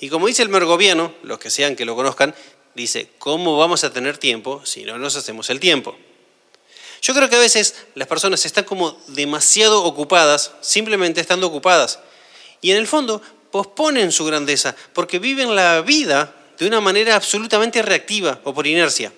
Y 0.00 0.08
como 0.08 0.26
dice 0.26 0.42
el 0.42 0.48
mergoviano, 0.48 1.14
los 1.22 1.38
que 1.38 1.50
sean 1.50 1.76
que 1.76 1.84
lo 1.84 1.94
conozcan, 1.94 2.34
dice, 2.74 3.10
¿cómo 3.18 3.58
vamos 3.58 3.84
a 3.84 3.92
tener 3.92 4.16
tiempo 4.16 4.62
si 4.64 4.84
no 4.84 4.98
nos 4.98 5.14
hacemos 5.16 5.50
el 5.50 5.60
tiempo? 5.60 5.96
Yo 7.02 7.14
creo 7.14 7.28
que 7.28 7.36
a 7.36 7.40
veces 7.40 7.74
las 7.94 8.08
personas 8.08 8.44
están 8.44 8.64
como 8.64 8.98
demasiado 9.08 9.84
ocupadas, 9.84 10.52
simplemente 10.62 11.20
estando 11.20 11.46
ocupadas. 11.46 11.98
Y 12.60 12.70
en 12.70 12.78
el 12.78 12.86
fondo 12.86 13.22
posponen 13.50 14.12
su 14.12 14.24
grandeza 14.24 14.74
porque 14.94 15.18
viven 15.18 15.54
la 15.54 15.82
vida 15.82 16.34
de 16.58 16.66
una 16.66 16.80
manera 16.80 17.16
absolutamente 17.16 17.82
reactiva 17.82 18.40
o 18.44 18.54
por 18.54 18.66
inercia. 18.66 19.12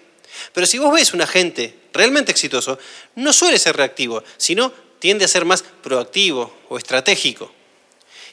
Pero 0.52 0.66
si 0.66 0.78
vos 0.78 0.92
ves 0.92 1.12
un 1.12 1.20
agente 1.20 1.76
realmente 1.92 2.32
exitoso, 2.32 2.78
no 3.16 3.32
suele 3.32 3.58
ser 3.58 3.76
reactivo, 3.76 4.22
sino 4.36 4.72
tiende 4.98 5.24
a 5.24 5.28
ser 5.28 5.44
más 5.44 5.62
proactivo 5.62 6.52
o 6.68 6.78
estratégico. 6.78 7.52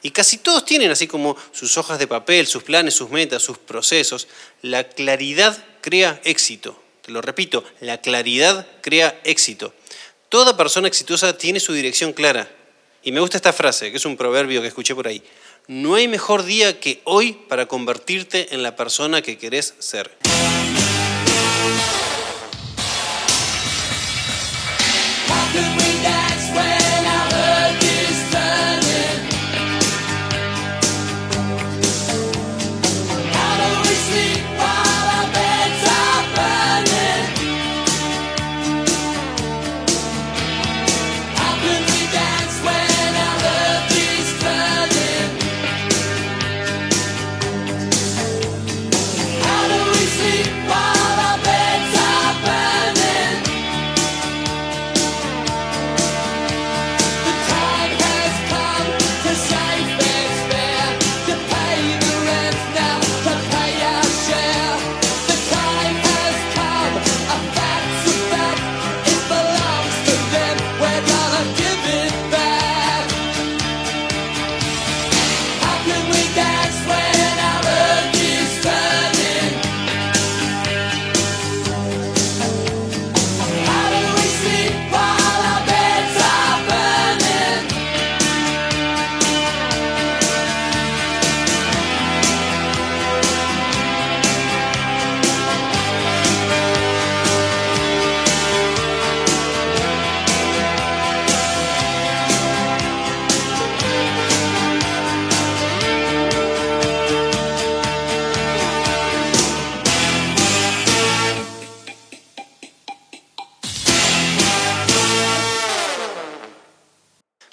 Y 0.01 0.11
casi 0.11 0.37
todos 0.37 0.65
tienen 0.65 0.91
así 0.91 1.07
como 1.07 1.35
sus 1.51 1.77
hojas 1.77 1.99
de 1.99 2.07
papel, 2.07 2.47
sus 2.47 2.63
planes, 2.63 2.93
sus 2.93 3.09
metas, 3.09 3.43
sus 3.43 3.57
procesos. 3.57 4.27
La 4.61 4.85
claridad 4.85 5.63
crea 5.81 6.21
éxito. 6.23 6.81
Te 7.01 7.11
lo 7.11 7.21
repito, 7.21 7.63
la 7.81 7.99
claridad 7.99 8.67
crea 8.81 9.19
éxito. 9.23 9.73
Toda 10.29 10.55
persona 10.55 10.87
exitosa 10.87 11.37
tiene 11.37 11.59
su 11.59 11.73
dirección 11.73 12.13
clara. 12.13 12.49
Y 13.01 13.11
me 13.11 13.19
gusta 13.19 13.37
esta 13.37 13.53
frase, 13.53 13.91
que 13.91 13.97
es 13.97 14.05
un 14.05 14.17
proverbio 14.17 14.61
que 14.61 14.67
escuché 14.67 14.93
por 14.93 15.07
ahí. 15.07 15.23
No 15.67 15.95
hay 15.95 16.07
mejor 16.07 16.43
día 16.43 16.79
que 16.79 17.01
hoy 17.03 17.33
para 17.47 17.67
convertirte 17.67 18.53
en 18.53 18.63
la 18.63 18.75
persona 18.75 19.21
que 19.21 19.37
querés 19.37 19.75
ser. 19.79 20.17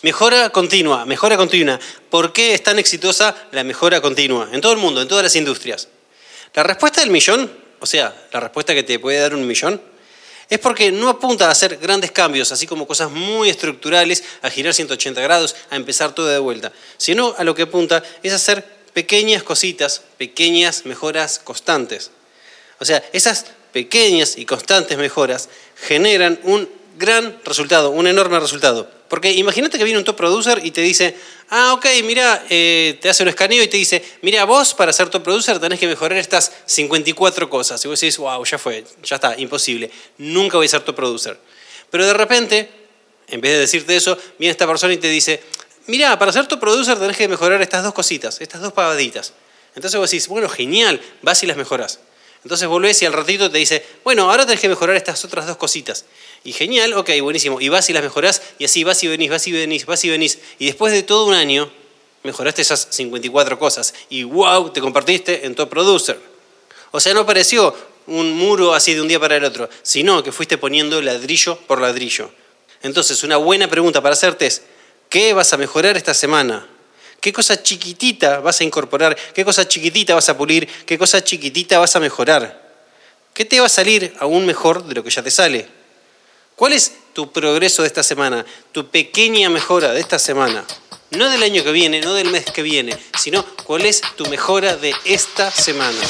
Mejora 0.07 0.51
continua, 0.51 1.05
mejora 1.05 1.37
continua. 1.37 1.81
¿Por 2.11 2.33
qué 2.33 2.55
es 2.55 2.63
tan 2.63 2.79
exitosa 2.79 3.35
la 3.51 3.65
mejora 3.65 4.01
continua? 4.01 4.49
En 4.53 4.61
todo 4.61 4.71
el 4.71 4.79
mundo, 4.79 5.03
en 5.03 5.09
todas 5.09 5.25
las 5.25 5.35
industrias. 5.35 5.89
La 6.55 6.63
respuesta 6.63 7.01
del 7.01 7.11
millón, 7.11 7.51
o 7.81 7.87
sea, 7.87 8.15
la 8.31 8.39
respuesta 8.39 8.73
que 8.73 8.85
te 8.85 9.01
puede 9.01 9.19
dar 9.19 9.35
un 9.35 9.45
millón, 9.45 9.83
es 10.49 10.61
porque 10.61 10.93
no 10.93 11.09
apunta 11.09 11.49
a 11.49 11.51
hacer 11.51 11.79
grandes 11.79 12.13
cambios, 12.13 12.53
así 12.53 12.69
como 12.69 12.87
cosas 12.87 13.11
muy 13.11 13.49
estructurales, 13.49 14.23
a 14.43 14.51
girar 14.51 14.75
180 14.75 15.21
grados, 15.23 15.57
a 15.71 15.75
empezar 15.75 16.15
todo 16.15 16.29
de 16.29 16.39
vuelta, 16.39 16.71
sino 16.99 17.35
a 17.37 17.43
lo 17.43 17.57
que 17.57 17.63
apunta 17.63 18.01
es 18.23 18.33
hacer 18.33 18.65
pequeñas 18.93 19.43
cositas, 19.43 20.03
pequeñas 20.19 20.87
mejoras 20.87 21.41
constantes. 21.41 22.13
O 22.79 22.85
sea, 22.85 23.03
esas 23.13 23.47
pequeñas 23.73 24.39
y 24.39 24.47
constantes 24.47 24.99
mejoras 24.99 25.49
generan 25.75 26.39
un 26.45 26.69
gran 26.97 27.39
resultado, 27.45 27.91
un 27.91 28.07
enorme 28.07 28.41
resultado. 28.41 28.89
Porque 29.09 29.33
imagínate 29.33 29.79
que 29.79 29.85
viene 29.85 29.99
un 29.99 30.05
top 30.05 30.17
producer 30.17 30.61
y 30.65 30.73
te 30.73 30.81
dice, 30.81 31.17
ah, 31.51 31.75
ok, 31.75 31.87
mira, 32.05 32.45
eh, 32.51 32.99
te 33.01 33.09
hace 33.09 33.23
un 33.23 33.29
escaneo 33.29 33.63
y 33.63 33.69
te 33.69 33.77
dice, 33.77 34.03
mira, 34.23 34.45
vos 34.45 34.75
para 34.75 34.93
ser 34.93 35.09
top 35.09 35.23
producer 35.23 35.59
tenés 35.61 35.79
que 35.79 35.87
mejorar 35.87 36.19
estas 36.19 36.51
54 36.67 37.49
cosas. 37.49 37.85
Y 37.85 37.89
vos 37.89 38.01
decís, 38.01 38.19
wow, 38.19 38.45
ya 38.45 38.59
fue, 38.59 38.85
ya 39.03 39.17
está, 39.17 39.39
imposible, 39.39 39.91
nunca 40.19 40.57
voy 40.57 40.67
a 40.67 40.71
ser 40.71 40.81
top 40.81 40.97
producer. 40.97 41.39
Pero 41.91 42.05
de 42.05 42.15
repente, 42.15 42.69
en 43.29 43.41
vez 43.41 43.53
de 43.53 43.59
decirte 43.61 43.95
eso, 43.95 44.19
viene 44.39 44.51
esta 44.51 44.67
persona 44.67 44.93
y 44.93 44.99
te 44.99 45.09
dice, 45.09 45.41
mirá, 45.87 46.19
para 46.19 46.33
ser 46.33 46.47
tu 46.47 46.59
producer 46.59 46.99
tenés 46.99 47.17
que 47.17 47.29
mejorar 47.29 47.63
estas 47.63 47.85
dos 47.85 47.95
cositas, 47.95 48.41
estas 48.41 48.61
dos 48.61 48.73
pavaditas. 48.73 49.35
Entonces 49.77 50.01
vos 50.01 50.11
decís, 50.11 50.27
bueno, 50.27 50.49
genial, 50.49 51.01
vas 51.23 51.43
y 51.43 51.47
las 51.47 51.57
mejorás. 51.57 52.01
Entonces 52.43 52.69
volvés 52.69 53.03
y 53.03 53.07
al 53.07 53.13
ratito 53.13 53.51
te 53.51 53.59
dice, 53.59 53.85
bueno, 54.05 54.31
ahora 54.31 54.47
tenés 54.47 54.61
que 54.61 54.69
mejorar 54.69 54.97
estas 54.97 55.25
otras 55.25 55.47
dos 55.47 55.57
cositas. 55.57 56.05
Y 56.47 56.53
genial, 56.53 56.95
ok, 56.95 57.11
buenísimo. 57.23 57.61
Y 57.61 57.69
vas 57.69 57.91
y 57.91 57.93
las 57.93 58.05
mejorás 58.05 58.41
y 58.61 58.65
así 58.65 58.85
vas 58.85 59.03
y 59.03 59.09
venís, 59.09 59.31
vas 59.31 59.45
y 59.49 59.53
venís, 59.53 59.85
vas 59.85 60.05
y 60.05 60.11
venís. 60.11 60.39
Y 60.61 60.67
después 60.67 60.93
de 60.93 61.03
todo 61.03 61.27
un 61.27 61.35
año, 61.35 61.69
mejoraste 62.23 62.63
esas 62.63 62.87
54 62.89 63.59
cosas. 63.59 63.93
Y 64.11 64.23
wow, 64.23 64.71
te 64.71 64.81
compartiste 64.81 65.45
en 65.45 65.57
Top 65.57 65.69
Producer. 65.69 66.17
O 66.93 67.01
sea, 67.01 67.15
no 67.15 67.21
apareció 67.21 67.75
un 68.07 68.33
muro 68.35 68.75
así 68.75 68.95
de 68.95 69.01
un 69.01 69.09
día 69.09 69.19
para 69.19 69.35
el 69.35 69.45
otro, 69.45 69.69
sino 69.83 70.23
que 70.23 70.31
fuiste 70.31 70.57
poniendo 70.57 71.03
ladrillo 71.03 71.59
por 71.67 71.81
ladrillo. 71.81 72.31
Entonces, 72.81 73.25
una 73.25 73.39
buena 73.39 73.69
pregunta 73.69 74.01
para 74.01 74.13
hacerte 74.13 74.47
es, 74.47 74.63
¿qué 75.09 75.33
vas 75.33 75.53
a 75.53 75.57
mejorar 75.57 75.97
esta 75.97 76.15
semana? 76.15 76.65
¿Qué 77.21 77.33
cosa 77.33 77.61
chiquitita 77.61 78.39
vas 78.39 78.61
a 78.61 78.65
incorporar? 78.65 79.17
¿Qué 79.35 79.45
cosa 79.45 79.67
chiquitita 79.67 80.15
vas 80.15 80.29
a 80.29 80.39
pulir? 80.39 80.69
¿Qué 80.87 80.97
cosa 80.97 81.25
chiquitita 81.25 81.81
vas 81.81 81.97
a 81.97 81.99
mejorar? 81.99 82.65
¿Qué 83.35 83.45
te 83.45 83.59
va 83.59 83.67
a 83.67 83.69
salir 83.69 84.15
aún 84.21 84.47
mejor 84.47 84.85
de 84.85 84.95
lo 84.95 85.03
que 85.03 85.11
ya 85.11 85.25
te 85.25 85.33
sale? 85.33 85.76
¿Cuál 86.57 86.73
es 86.73 86.91
tu 87.13 87.31
progreso 87.33 87.83
de 87.83 87.89
esta 87.89 88.03
semana? 88.03 88.47
Tu 88.73 88.89
pequeña 88.89 89.51
mejora 89.51 89.93
de 89.93 90.01
esta 90.01 90.19
semana. 90.19 90.65
No 91.11 91.29
del 91.29 91.43
año 91.43 91.63
que 91.63 91.71
viene, 91.71 92.01
no 92.01 92.15
del 92.15 92.31
mes 92.31 92.47
que 92.47 92.63
viene, 92.63 92.97
sino 93.19 93.45
cuál 93.65 93.85
es 93.85 94.01
tu 94.17 94.25
mejora 94.31 94.75
de 94.75 94.95
esta 95.05 95.51
semana. 95.51 96.01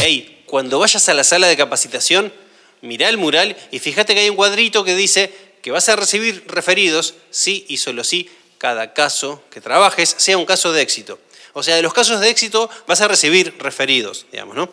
Hey, 0.00 0.44
cuando 0.46 0.78
vayas 0.78 1.08
a 1.08 1.14
la 1.14 1.24
sala 1.24 1.48
de 1.48 1.56
capacitación, 1.56 2.32
mirá 2.80 3.08
el 3.08 3.18
mural 3.18 3.56
y 3.72 3.80
fíjate 3.80 4.14
que 4.14 4.20
hay 4.20 4.30
un 4.30 4.36
cuadrito 4.36 4.84
que 4.84 4.94
dice 4.94 5.45
que 5.66 5.72
vas 5.72 5.88
a 5.88 5.96
recibir 5.96 6.44
referidos 6.46 7.14
sí 7.30 7.66
y 7.66 7.78
solo 7.78 8.04
sí 8.04 8.30
cada 8.56 8.94
caso 8.94 9.42
que 9.50 9.60
trabajes 9.60 10.14
sea 10.16 10.38
un 10.38 10.46
caso 10.46 10.70
de 10.70 10.80
éxito. 10.80 11.18
O 11.54 11.64
sea, 11.64 11.74
de 11.74 11.82
los 11.82 11.92
casos 11.92 12.20
de 12.20 12.30
éxito 12.30 12.70
vas 12.86 13.00
a 13.00 13.08
recibir 13.08 13.52
referidos, 13.58 14.26
digamos, 14.30 14.54
¿no? 14.54 14.70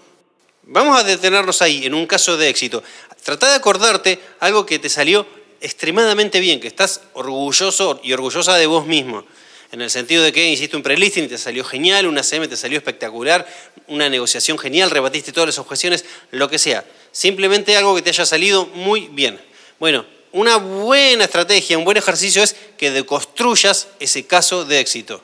Vamos 0.61 0.95
a 0.95 1.03
detenernos 1.03 1.63
ahí, 1.63 1.83
en 1.87 1.95
un 1.95 2.05
caso 2.05 2.37
de 2.37 2.47
éxito. 2.47 2.83
Trata 3.23 3.49
de 3.49 3.55
acordarte 3.55 4.19
algo 4.39 4.67
que 4.67 4.77
te 4.77 4.87
salió 4.87 5.25
extremadamente 5.61 6.39
bien, 6.39 6.59
que 6.59 6.67
estás 6.67 7.01
orgulloso 7.13 7.99
y 8.03 8.13
orgullosa 8.13 8.55
de 8.57 8.67
vos 8.67 8.85
mismo 8.85 9.25
en 9.71 9.81
el 9.81 9.89
sentido 9.89 10.21
de 10.21 10.31
que 10.31 10.47
hiciste 10.47 10.77
un 10.77 10.83
prelisting 10.83 11.23
y 11.23 11.27
te 11.27 11.39
salió 11.39 11.63
genial, 11.63 12.05
una 12.05 12.21
CM 12.21 12.47
te 12.47 12.55
salió 12.55 12.77
espectacular, 12.77 13.47
una 13.87 14.09
negociación 14.09 14.59
genial, 14.59 14.91
rebatiste 14.91 15.31
todas 15.31 15.47
las 15.47 15.57
objeciones, 15.57 16.05
lo 16.29 16.51
que 16.51 16.59
sea. 16.59 16.85
Simplemente 17.11 17.75
algo 17.75 17.95
que 17.95 18.03
te 18.03 18.11
haya 18.11 18.27
salido 18.27 18.67
muy 18.67 19.07
bien. 19.07 19.41
Bueno, 19.79 20.05
una 20.33 20.57
buena 20.57 21.25
estrategia, 21.25 21.77
un 21.77 21.85
buen 21.85 21.97
ejercicio 21.97 22.43
es 22.43 22.55
que 22.77 22.91
deconstruyas 22.91 23.87
ese 23.99 24.25
caso 24.25 24.65
de 24.65 24.79
éxito. 24.79 25.23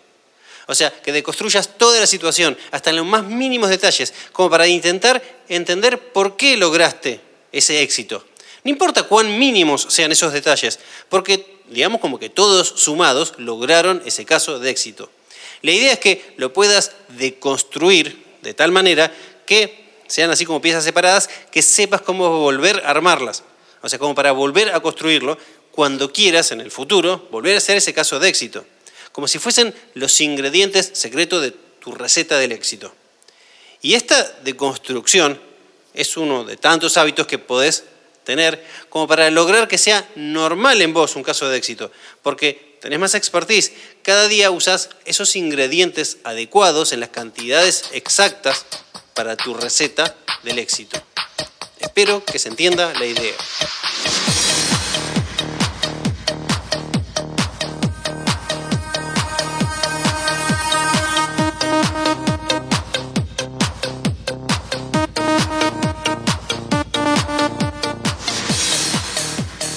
O 0.67 0.75
sea, 0.75 0.91
que 1.01 1.11
deconstruyas 1.11 1.77
toda 1.77 1.99
la 1.99 2.05
situación, 2.05 2.55
hasta 2.69 2.91
en 2.91 2.97
los 2.97 3.05
más 3.05 3.23
mínimos 3.23 3.71
detalles, 3.71 4.13
como 4.31 4.51
para 4.51 4.67
intentar 4.67 5.21
entender 5.49 6.11
por 6.13 6.37
qué 6.37 6.57
lograste 6.57 7.19
ese 7.51 7.81
éxito. 7.81 8.23
No 8.63 8.69
importa 8.69 9.03
cuán 9.03 9.39
mínimos 9.39 9.87
sean 9.89 10.11
esos 10.11 10.31
detalles, 10.31 10.79
porque 11.09 11.57
digamos 11.69 12.01
como 12.01 12.19
que 12.19 12.29
todos 12.29 12.67
sumados 12.67 13.33
lograron 13.37 14.03
ese 14.05 14.25
caso 14.25 14.59
de 14.59 14.69
éxito. 14.69 15.09
La 15.63 15.71
idea 15.71 15.93
es 15.93 15.99
que 15.99 16.33
lo 16.37 16.53
puedas 16.53 16.91
deconstruir 17.09 18.23
de 18.43 18.53
tal 18.53 18.71
manera 18.71 19.11
que 19.47 19.89
sean 20.05 20.29
así 20.29 20.45
como 20.45 20.61
piezas 20.61 20.83
separadas, 20.83 21.29
que 21.51 21.63
sepas 21.63 22.01
cómo 22.01 22.29
volver 22.41 22.83
a 22.85 22.91
armarlas. 22.91 23.43
O 23.81 23.89
sea, 23.89 23.99
como 23.99 24.15
para 24.15 24.31
volver 24.31 24.73
a 24.73 24.79
construirlo 24.81 25.37
cuando 25.71 26.11
quieras 26.11 26.51
en 26.51 26.61
el 26.61 26.71
futuro 26.71 27.27
volver 27.31 27.55
a 27.55 27.59
hacer 27.59 27.77
ese 27.77 27.93
caso 27.93 28.19
de 28.19 28.29
éxito. 28.29 28.65
Como 29.11 29.27
si 29.27 29.39
fuesen 29.39 29.73
los 29.93 30.19
ingredientes 30.21 30.91
secretos 30.93 31.41
de 31.41 31.51
tu 31.51 31.91
receta 31.93 32.37
del 32.37 32.51
éxito. 32.51 32.93
Y 33.81 33.93
esta 33.93 34.21
deconstrucción 34.43 35.41
es 35.93 36.17
uno 36.17 36.43
de 36.43 36.57
tantos 36.57 36.97
hábitos 36.97 37.27
que 37.27 37.39
podés 37.39 37.85
tener 38.23 38.63
como 38.89 39.07
para 39.07 39.29
lograr 39.31 39.67
que 39.67 39.77
sea 39.77 40.07
normal 40.15 40.81
en 40.81 40.93
vos 40.93 41.15
un 41.15 41.23
caso 41.23 41.49
de 41.49 41.57
éxito. 41.57 41.91
Porque 42.21 42.77
tenés 42.81 42.99
más 42.99 43.15
expertise. 43.15 43.71
Cada 44.03 44.27
día 44.27 44.51
usás 44.51 44.89
esos 45.05 45.35
ingredientes 45.35 46.17
adecuados 46.23 46.91
en 46.91 46.99
las 46.99 47.09
cantidades 47.09 47.85
exactas 47.93 48.65
para 49.13 49.35
tu 49.35 49.53
receta 49.53 50.15
del 50.43 50.59
éxito. 50.59 51.01
Espero 51.79 52.23
que 52.25 52.37
se 52.39 52.49
entienda 52.49 52.93
la 52.93 53.05
idea. 53.05 53.33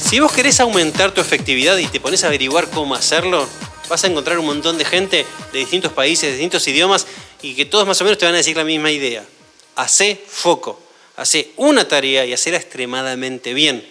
Si 0.04 0.18
vos 0.18 0.32
querés 0.32 0.58
aumentar 0.60 1.14
tu 1.14 1.20
efectividad 1.20 1.78
y 1.78 1.86
te 1.86 2.00
pones 2.00 2.24
a 2.24 2.26
averiguar 2.26 2.68
cómo 2.68 2.96
hacerlo, 2.96 3.48
vas 3.88 4.02
a 4.02 4.08
encontrar 4.08 4.38
un 4.38 4.46
montón 4.46 4.76
de 4.76 4.84
gente 4.84 5.24
de 5.52 5.58
distintos 5.58 5.92
países, 5.92 6.24
de 6.24 6.32
distintos 6.32 6.66
idiomas 6.66 7.06
y 7.40 7.54
que 7.54 7.64
todos 7.64 7.86
más 7.86 8.00
o 8.00 8.04
menos 8.04 8.18
te 8.18 8.26
van 8.26 8.34
a 8.34 8.38
decir 8.38 8.56
la 8.56 8.64
misma 8.64 8.90
idea. 8.90 9.24
Hacé 9.76 10.22
foco, 10.28 10.78
hacé 11.22 11.50
una 11.56 11.88
tarea 11.88 12.24
y 12.24 12.32
hacela 12.32 12.58
extremadamente 12.58 13.54
bien. 13.54 13.86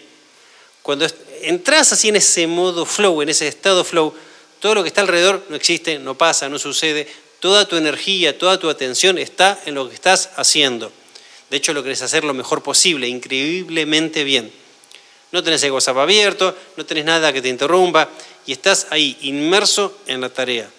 Cuando 0.81 1.07
entras 1.41 1.91
así 1.91 2.09
en 2.09 2.17
ese 2.17 2.47
modo 2.47 2.85
flow, 2.85 3.21
en 3.21 3.29
ese 3.29 3.47
estado 3.47 3.83
flow, 3.83 4.13
todo 4.59 4.75
lo 4.75 4.83
que 4.83 4.89
está 4.89 5.01
alrededor 5.01 5.43
no 5.49 5.55
existe, 5.55 5.99
no 5.99 6.17
pasa, 6.17 6.49
no 6.49 6.59
sucede. 6.59 7.07
Toda 7.39 7.67
tu 7.67 7.75
energía, 7.75 8.37
toda 8.37 8.59
tu 8.59 8.69
atención 8.69 9.17
está 9.17 9.59
en 9.65 9.75
lo 9.75 9.89
que 9.89 9.95
estás 9.95 10.29
haciendo. 10.35 10.91
De 11.49 11.57
hecho, 11.57 11.73
lo 11.73 11.83
querés 11.83 12.01
hacer 12.01 12.23
lo 12.23 12.33
mejor 12.33 12.61
posible, 12.61 13.07
increíblemente 13.07 14.23
bien 14.23 14.51
no 15.31 15.43
tenés 15.43 15.63
el 15.63 15.71
WhatsApp 15.71 15.97
abierto, 15.97 16.55
no 16.77 16.85
tenés 16.85 17.05
nada 17.05 17.31
que 17.31 17.41
te 17.41 17.49
interrumpa 17.49 18.09
y 18.45 18.51
estás 18.51 18.87
ahí 18.89 19.17
inmerso 19.21 19.97
en 20.07 20.21
la 20.21 20.29
tarea. 20.29 20.69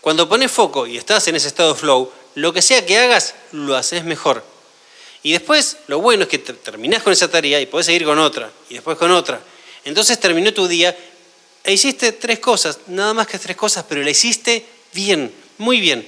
Cuando 0.00 0.28
pones 0.28 0.50
foco 0.50 0.86
y 0.86 0.96
estás 0.96 1.26
en 1.28 1.36
ese 1.36 1.48
estado 1.48 1.74
flow, 1.74 2.12
lo 2.36 2.52
que 2.52 2.62
sea 2.62 2.86
que 2.86 2.98
hagas, 2.98 3.34
lo 3.52 3.74
haces 3.74 4.04
mejor. 4.04 4.44
Y 5.26 5.32
después, 5.32 5.78
lo 5.88 6.00
bueno 6.00 6.22
es 6.22 6.28
que 6.28 6.38
terminás 6.38 7.02
con 7.02 7.12
esa 7.12 7.28
tarea 7.28 7.60
y 7.60 7.66
podés 7.66 7.86
seguir 7.86 8.04
con 8.04 8.16
otra, 8.16 8.48
y 8.70 8.74
después 8.74 8.96
con 8.96 9.10
otra. 9.10 9.40
Entonces 9.84 10.20
terminó 10.20 10.54
tu 10.54 10.68
día 10.68 10.96
e 11.64 11.72
hiciste 11.72 12.12
tres 12.12 12.38
cosas, 12.38 12.78
nada 12.86 13.12
más 13.12 13.26
que 13.26 13.36
tres 13.36 13.56
cosas, 13.56 13.84
pero 13.88 14.04
la 14.04 14.10
hiciste 14.10 14.64
bien, 14.94 15.34
muy 15.58 15.80
bien. 15.80 16.06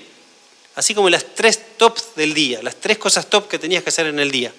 Así 0.76 0.94
como 0.94 1.11
las 1.11 1.35
tres 1.35 1.61
tops 1.76 2.14
del 2.14 2.33
día, 2.33 2.62
las 2.62 2.76
tres 2.76 2.96
cosas 2.96 3.28
top 3.28 3.48
que 3.48 3.59
tenías 3.59 3.83
que 3.83 3.88
hacer 3.88 4.07
en 4.07 4.20
el 4.20 4.31
día. 4.31 4.52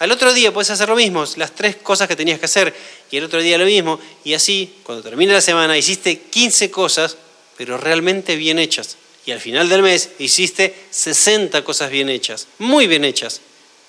Al 0.00 0.10
otro 0.10 0.34
día 0.34 0.52
puedes 0.52 0.70
hacer 0.70 0.88
lo 0.88 0.96
mismo, 0.96 1.24
las 1.36 1.54
tres 1.54 1.76
cosas 1.76 2.08
que 2.08 2.16
tenías 2.16 2.40
que 2.40 2.46
hacer, 2.46 2.74
y 3.12 3.18
el 3.18 3.22
otro 3.22 3.40
día 3.40 3.56
lo 3.56 3.66
mismo, 3.66 4.00
y 4.24 4.34
así, 4.34 4.80
cuando 4.82 5.04
termine 5.04 5.32
la 5.32 5.40
semana, 5.40 5.78
hiciste 5.78 6.22
15 6.22 6.72
cosas, 6.72 7.16
pero 7.56 7.78
realmente 7.78 8.34
bien 8.34 8.58
hechas. 8.58 8.96
Y 9.26 9.30
al 9.30 9.40
final 9.40 9.68
del 9.68 9.82
mes 9.82 10.10
hiciste 10.18 10.74
60 10.90 11.62
cosas 11.62 11.88
bien 11.88 12.08
hechas, 12.08 12.48
muy 12.58 12.88
bien 12.88 13.04
hechas. 13.04 13.42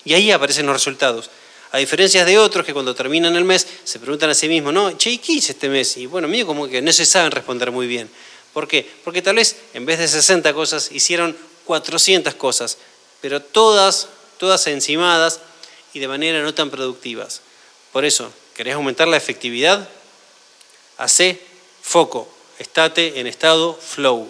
Y 0.06 0.14
ahí 0.14 0.32
aparecen 0.32 0.66
los 0.66 0.76
resultados. 0.76 1.30
A 1.72 1.78
diferencia 1.78 2.24
de 2.24 2.38
otros 2.38 2.66
que 2.66 2.74
cuando 2.74 2.96
terminan 2.96 3.36
el 3.36 3.44
mes 3.44 3.68
se 3.84 4.00
preguntan 4.00 4.30
a 4.30 4.34
sí 4.34 4.48
mismos, 4.48 4.74
no, 4.74 4.98
che, 4.98 5.18
¿qué 5.20 5.34
hice 5.34 5.52
este 5.52 5.68
mes? 5.68 5.98
Y 5.98 6.06
bueno, 6.06 6.28
mío 6.28 6.48
como 6.48 6.68
que 6.68 6.82
no 6.82 6.92
se 6.94 7.06
saben 7.06 7.32
responder 7.32 7.72
muy 7.72 7.88
bien. 7.88 8.10
¿Por 8.54 8.68
qué? 8.68 8.90
Porque 9.04 9.22
tal 9.22 9.36
vez 9.36 9.58
en 9.74 9.86
vez 9.86 10.00
de 10.00 10.08
60 10.08 10.54
cosas 10.54 10.90
hicieron 10.92 11.36
400 11.66 12.34
cosas, 12.36 12.78
pero 13.22 13.42
todas, 13.42 14.08
todas 14.38 14.66
encimadas 14.68 15.42
y 15.94 16.00
de 16.00 16.08
manera 16.08 16.42
no 16.42 16.54
tan 16.54 16.70
productivas. 16.70 17.42
Por 17.92 18.06
eso, 18.06 18.32
¿querés 18.56 18.76
aumentar 18.76 19.08
la 19.08 19.18
efectividad? 19.18 19.88
Hacé 20.98 21.40
foco, 21.82 22.28
estate 22.60 23.20
en 23.20 23.28
estado 23.28 23.74
flow, 23.76 24.28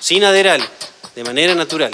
sin 0.00 0.24
aderal, 0.24 0.66
de 1.14 1.24
manera 1.24 1.54
natural. 1.54 1.92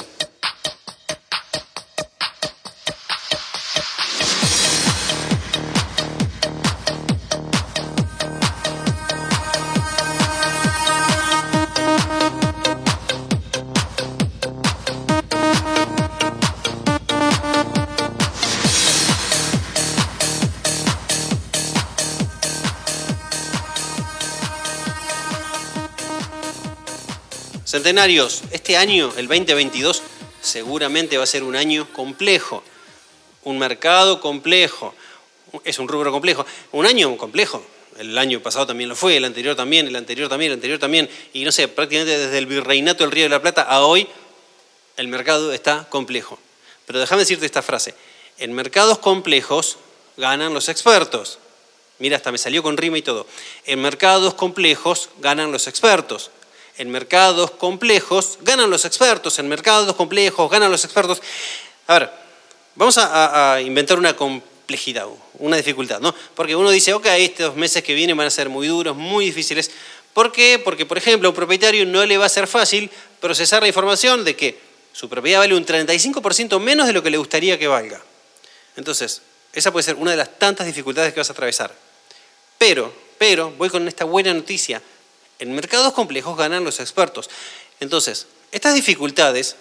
Centenarios, 27.75 28.45
este 28.53 28.77
año, 28.77 29.13
el 29.17 29.27
2022, 29.27 30.01
seguramente 30.41 31.19
va 31.19 31.25
a 31.25 31.27
ser 31.27 31.43
un 31.43 31.57
año 31.57 31.93
complejo. 31.93 32.63
Un 33.43 33.59
mercado 33.59 34.21
complejo. 34.21 34.95
Es 35.65 35.81
un 35.81 35.89
rubro 35.89 36.13
complejo. 36.13 36.47
Un 36.71 36.87
año 36.87 37.17
complejo. 37.17 37.67
El 37.99 38.17
año 38.17 38.39
pasado 38.39 38.69
también 38.69 38.89
lo 38.89 38.95
fue, 38.95 39.17
el 39.17 39.25
anterior 39.25 39.57
también, 39.57 39.89
el 39.89 39.97
anterior 39.97 40.29
también, 40.29 40.53
el 40.53 40.59
anterior 40.59 40.79
también. 40.79 41.11
Y 41.33 41.43
no 41.43 41.51
sé, 41.51 41.67
prácticamente 41.67 42.17
desde 42.17 42.39
el 42.39 42.47
virreinato 42.47 43.03
del 43.03 43.11
Río 43.11 43.25
de 43.25 43.31
la 43.31 43.43
Plata 43.43 43.63
a 43.63 43.81
hoy, 43.81 44.07
el 44.97 45.09
mercado 45.09 45.53
está 45.53 45.89
complejo. 45.91 46.39
Pero 46.87 47.01
déjame 47.01 47.23
decirte 47.23 47.45
esta 47.45 47.61
frase. 47.61 47.97
En 48.39 48.53
mercados 48.53 49.01
complejos 49.01 49.79
ganan 50.17 50.55
los 50.55 50.69
expertos. 50.69 51.41
Mira, 51.99 52.19
hasta 52.19 52.31
me 52.31 52.39
salió 52.39 52.63
con 52.63 52.77
rima 52.77 52.99
y 52.99 53.03
todo. 53.03 53.27
En 53.67 53.83
mercados 53.83 54.35
complejos 54.35 55.11
ganan 55.19 55.51
los 55.51 55.67
expertos. 55.67 56.31
En 56.77 56.91
mercados 56.91 57.53
complejos 57.53 58.39
ganan 58.43 58.69
los 58.71 58.85
expertos. 58.85 59.39
En 59.39 59.49
mercados 59.49 59.95
complejos 59.95 60.51
ganan 60.51 60.71
los 60.71 60.85
expertos. 60.85 61.23
A 61.87 61.99
ver, 61.99 62.11
vamos 62.75 62.99
a, 62.99 63.61
inventar 63.61 63.99
una 63.99 64.17
complejidad, 64.17 65.07
una 65.39 65.57
dificultad, 65.57 66.01
¿no? 66.01 66.15
Porque 66.35 66.57
uno 66.57 66.71
dice, 66.71 66.93
ok, 66.93 67.07
estos 67.07 67.55
meses 67.57 67.83
que 67.83 67.95
vienen 67.95 68.17
van 68.17 68.27
a 68.27 68.31
ser 68.31 68.49
muy 68.49 68.67
duros, 68.67 68.97
muy 68.97 69.27
difíciles. 69.27 69.71
¿Por 70.13 70.33
qué? 70.33 70.59
Porque, 70.59 70.87
por 70.87 70.99
ejemplo, 70.99 71.29
a 71.29 71.31
un 71.31 71.37
propietario 71.37 71.87
no 71.87 72.05
le 72.05 72.19
va 72.19 72.27
a 72.27 72.29
ser 72.29 72.47
fácil 72.47 72.91
procesar 73.21 73.63
la 73.63 73.69
información 73.69 74.25
de 74.25 74.37
que 74.37 74.59
su 74.93 75.09
propiedad 75.09 75.41
vale 75.41 75.55
un 75.55 75.67
35% 75.67 76.61
menos 76.61 76.87
de 76.87 76.93
lo 76.93 77.03
que 77.03 77.11
le 77.11 77.17
gustaría 77.17 77.59
que 77.59 77.67
valga. 77.67 78.01
Entonces, 78.77 79.23
esa 79.53 79.73
puede 79.73 79.85
ser 79.85 79.97
una 79.97 80.13
de 80.13 80.17
las 80.17 80.39
tantas 80.39 80.67
dificultades 80.67 81.13
que 81.13 81.21
vas 81.21 81.31
a 81.31 81.33
atravesar. 81.33 81.75
Pero, 82.59 82.93
pero, 83.19 83.51
voy 83.53 83.71
con 83.71 83.87
esta 83.89 84.05
buena 84.05 84.33
noticia. 84.33 84.81
En 85.39 85.55
mercados 85.55 85.93
complejos 85.93 86.37
ganan 86.37 86.65
los 86.65 86.81
expertos. 86.81 87.31
Entonces, 87.81 88.27
estas 88.53 88.75
dificultades 88.75 89.57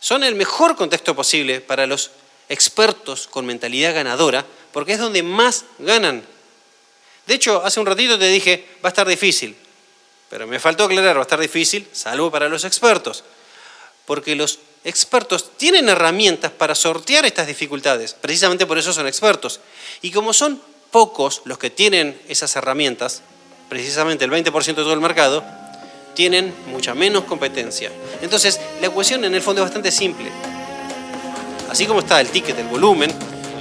son 0.00 0.24
el 0.24 0.34
mejor 0.34 0.76
contexto 0.76 1.14
posible 1.14 1.60
para 1.60 1.86
los 1.86 2.10
expertos 2.48 3.26
con 3.28 3.46
mentalidad 3.46 3.94
ganadora, 3.94 4.44
porque 4.72 4.92
es 4.92 4.98
donde 4.98 5.22
más 5.22 5.64
ganan. 5.78 6.24
De 7.26 7.34
hecho, 7.34 7.64
hace 7.64 7.80
un 7.80 7.86
ratito 7.86 8.18
te 8.18 8.28
dije, 8.28 8.66
va 8.84 8.88
a 8.88 8.92
estar 8.92 9.06
difícil, 9.06 9.56
pero 10.28 10.46
me 10.46 10.58
faltó 10.58 10.84
aclarar, 10.84 11.16
va 11.16 11.20
a 11.20 11.22
estar 11.22 11.40
difícil, 11.40 11.88
salvo 11.92 12.30
para 12.30 12.48
los 12.48 12.64
expertos 12.64 13.24
porque 14.06 14.34
los 14.34 14.58
expertos 14.84 15.56
tienen 15.56 15.88
herramientas 15.88 16.50
para 16.50 16.74
sortear 16.74 17.24
estas 17.24 17.46
dificultades. 17.46 18.14
Precisamente 18.14 18.66
por 18.66 18.78
eso 18.78 18.92
son 18.92 19.06
expertos. 19.06 19.60
Y 20.00 20.10
como 20.10 20.32
son 20.32 20.60
pocos 20.90 21.42
los 21.44 21.58
que 21.58 21.70
tienen 21.70 22.20
esas 22.28 22.54
herramientas, 22.56 23.22
precisamente 23.72 24.26
el 24.26 24.30
20% 24.30 24.66
de 24.66 24.74
todo 24.74 24.92
el 24.92 25.00
mercado, 25.00 25.42
tienen 26.12 26.52
mucha 26.66 26.94
menos 26.94 27.24
competencia. 27.24 27.90
Entonces, 28.20 28.60
la 28.82 28.88
ecuación 28.88 29.24
en 29.24 29.34
el 29.34 29.40
fondo 29.40 29.62
es 29.62 29.64
bastante 29.64 29.90
simple. 29.90 30.30
Así 31.70 31.86
como 31.86 32.00
está 32.00 32.20
el 32.20 32.28
ticket, 32.28 32.58
el 32.58 32.66
volumen 32.66 33.10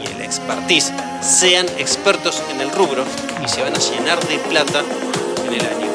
y 0.03 0.11
el 0.11 0.21
expertise, 0.21 0.91
sean 1.21 1.65
expertos 1.77 2.43
en 2.51 2.59
el 2.59 2.71
rubro 2.71 3.05
y 3.41 3.47
se 3.47 3.61
van 3.61 3.73
a 3.73 3.79
llenar 3.79 4.19
de 4.27 4.37
plata 4.39 4.83
en 5.47 5.53
el 5.53 5.61
año. 5.61 5.90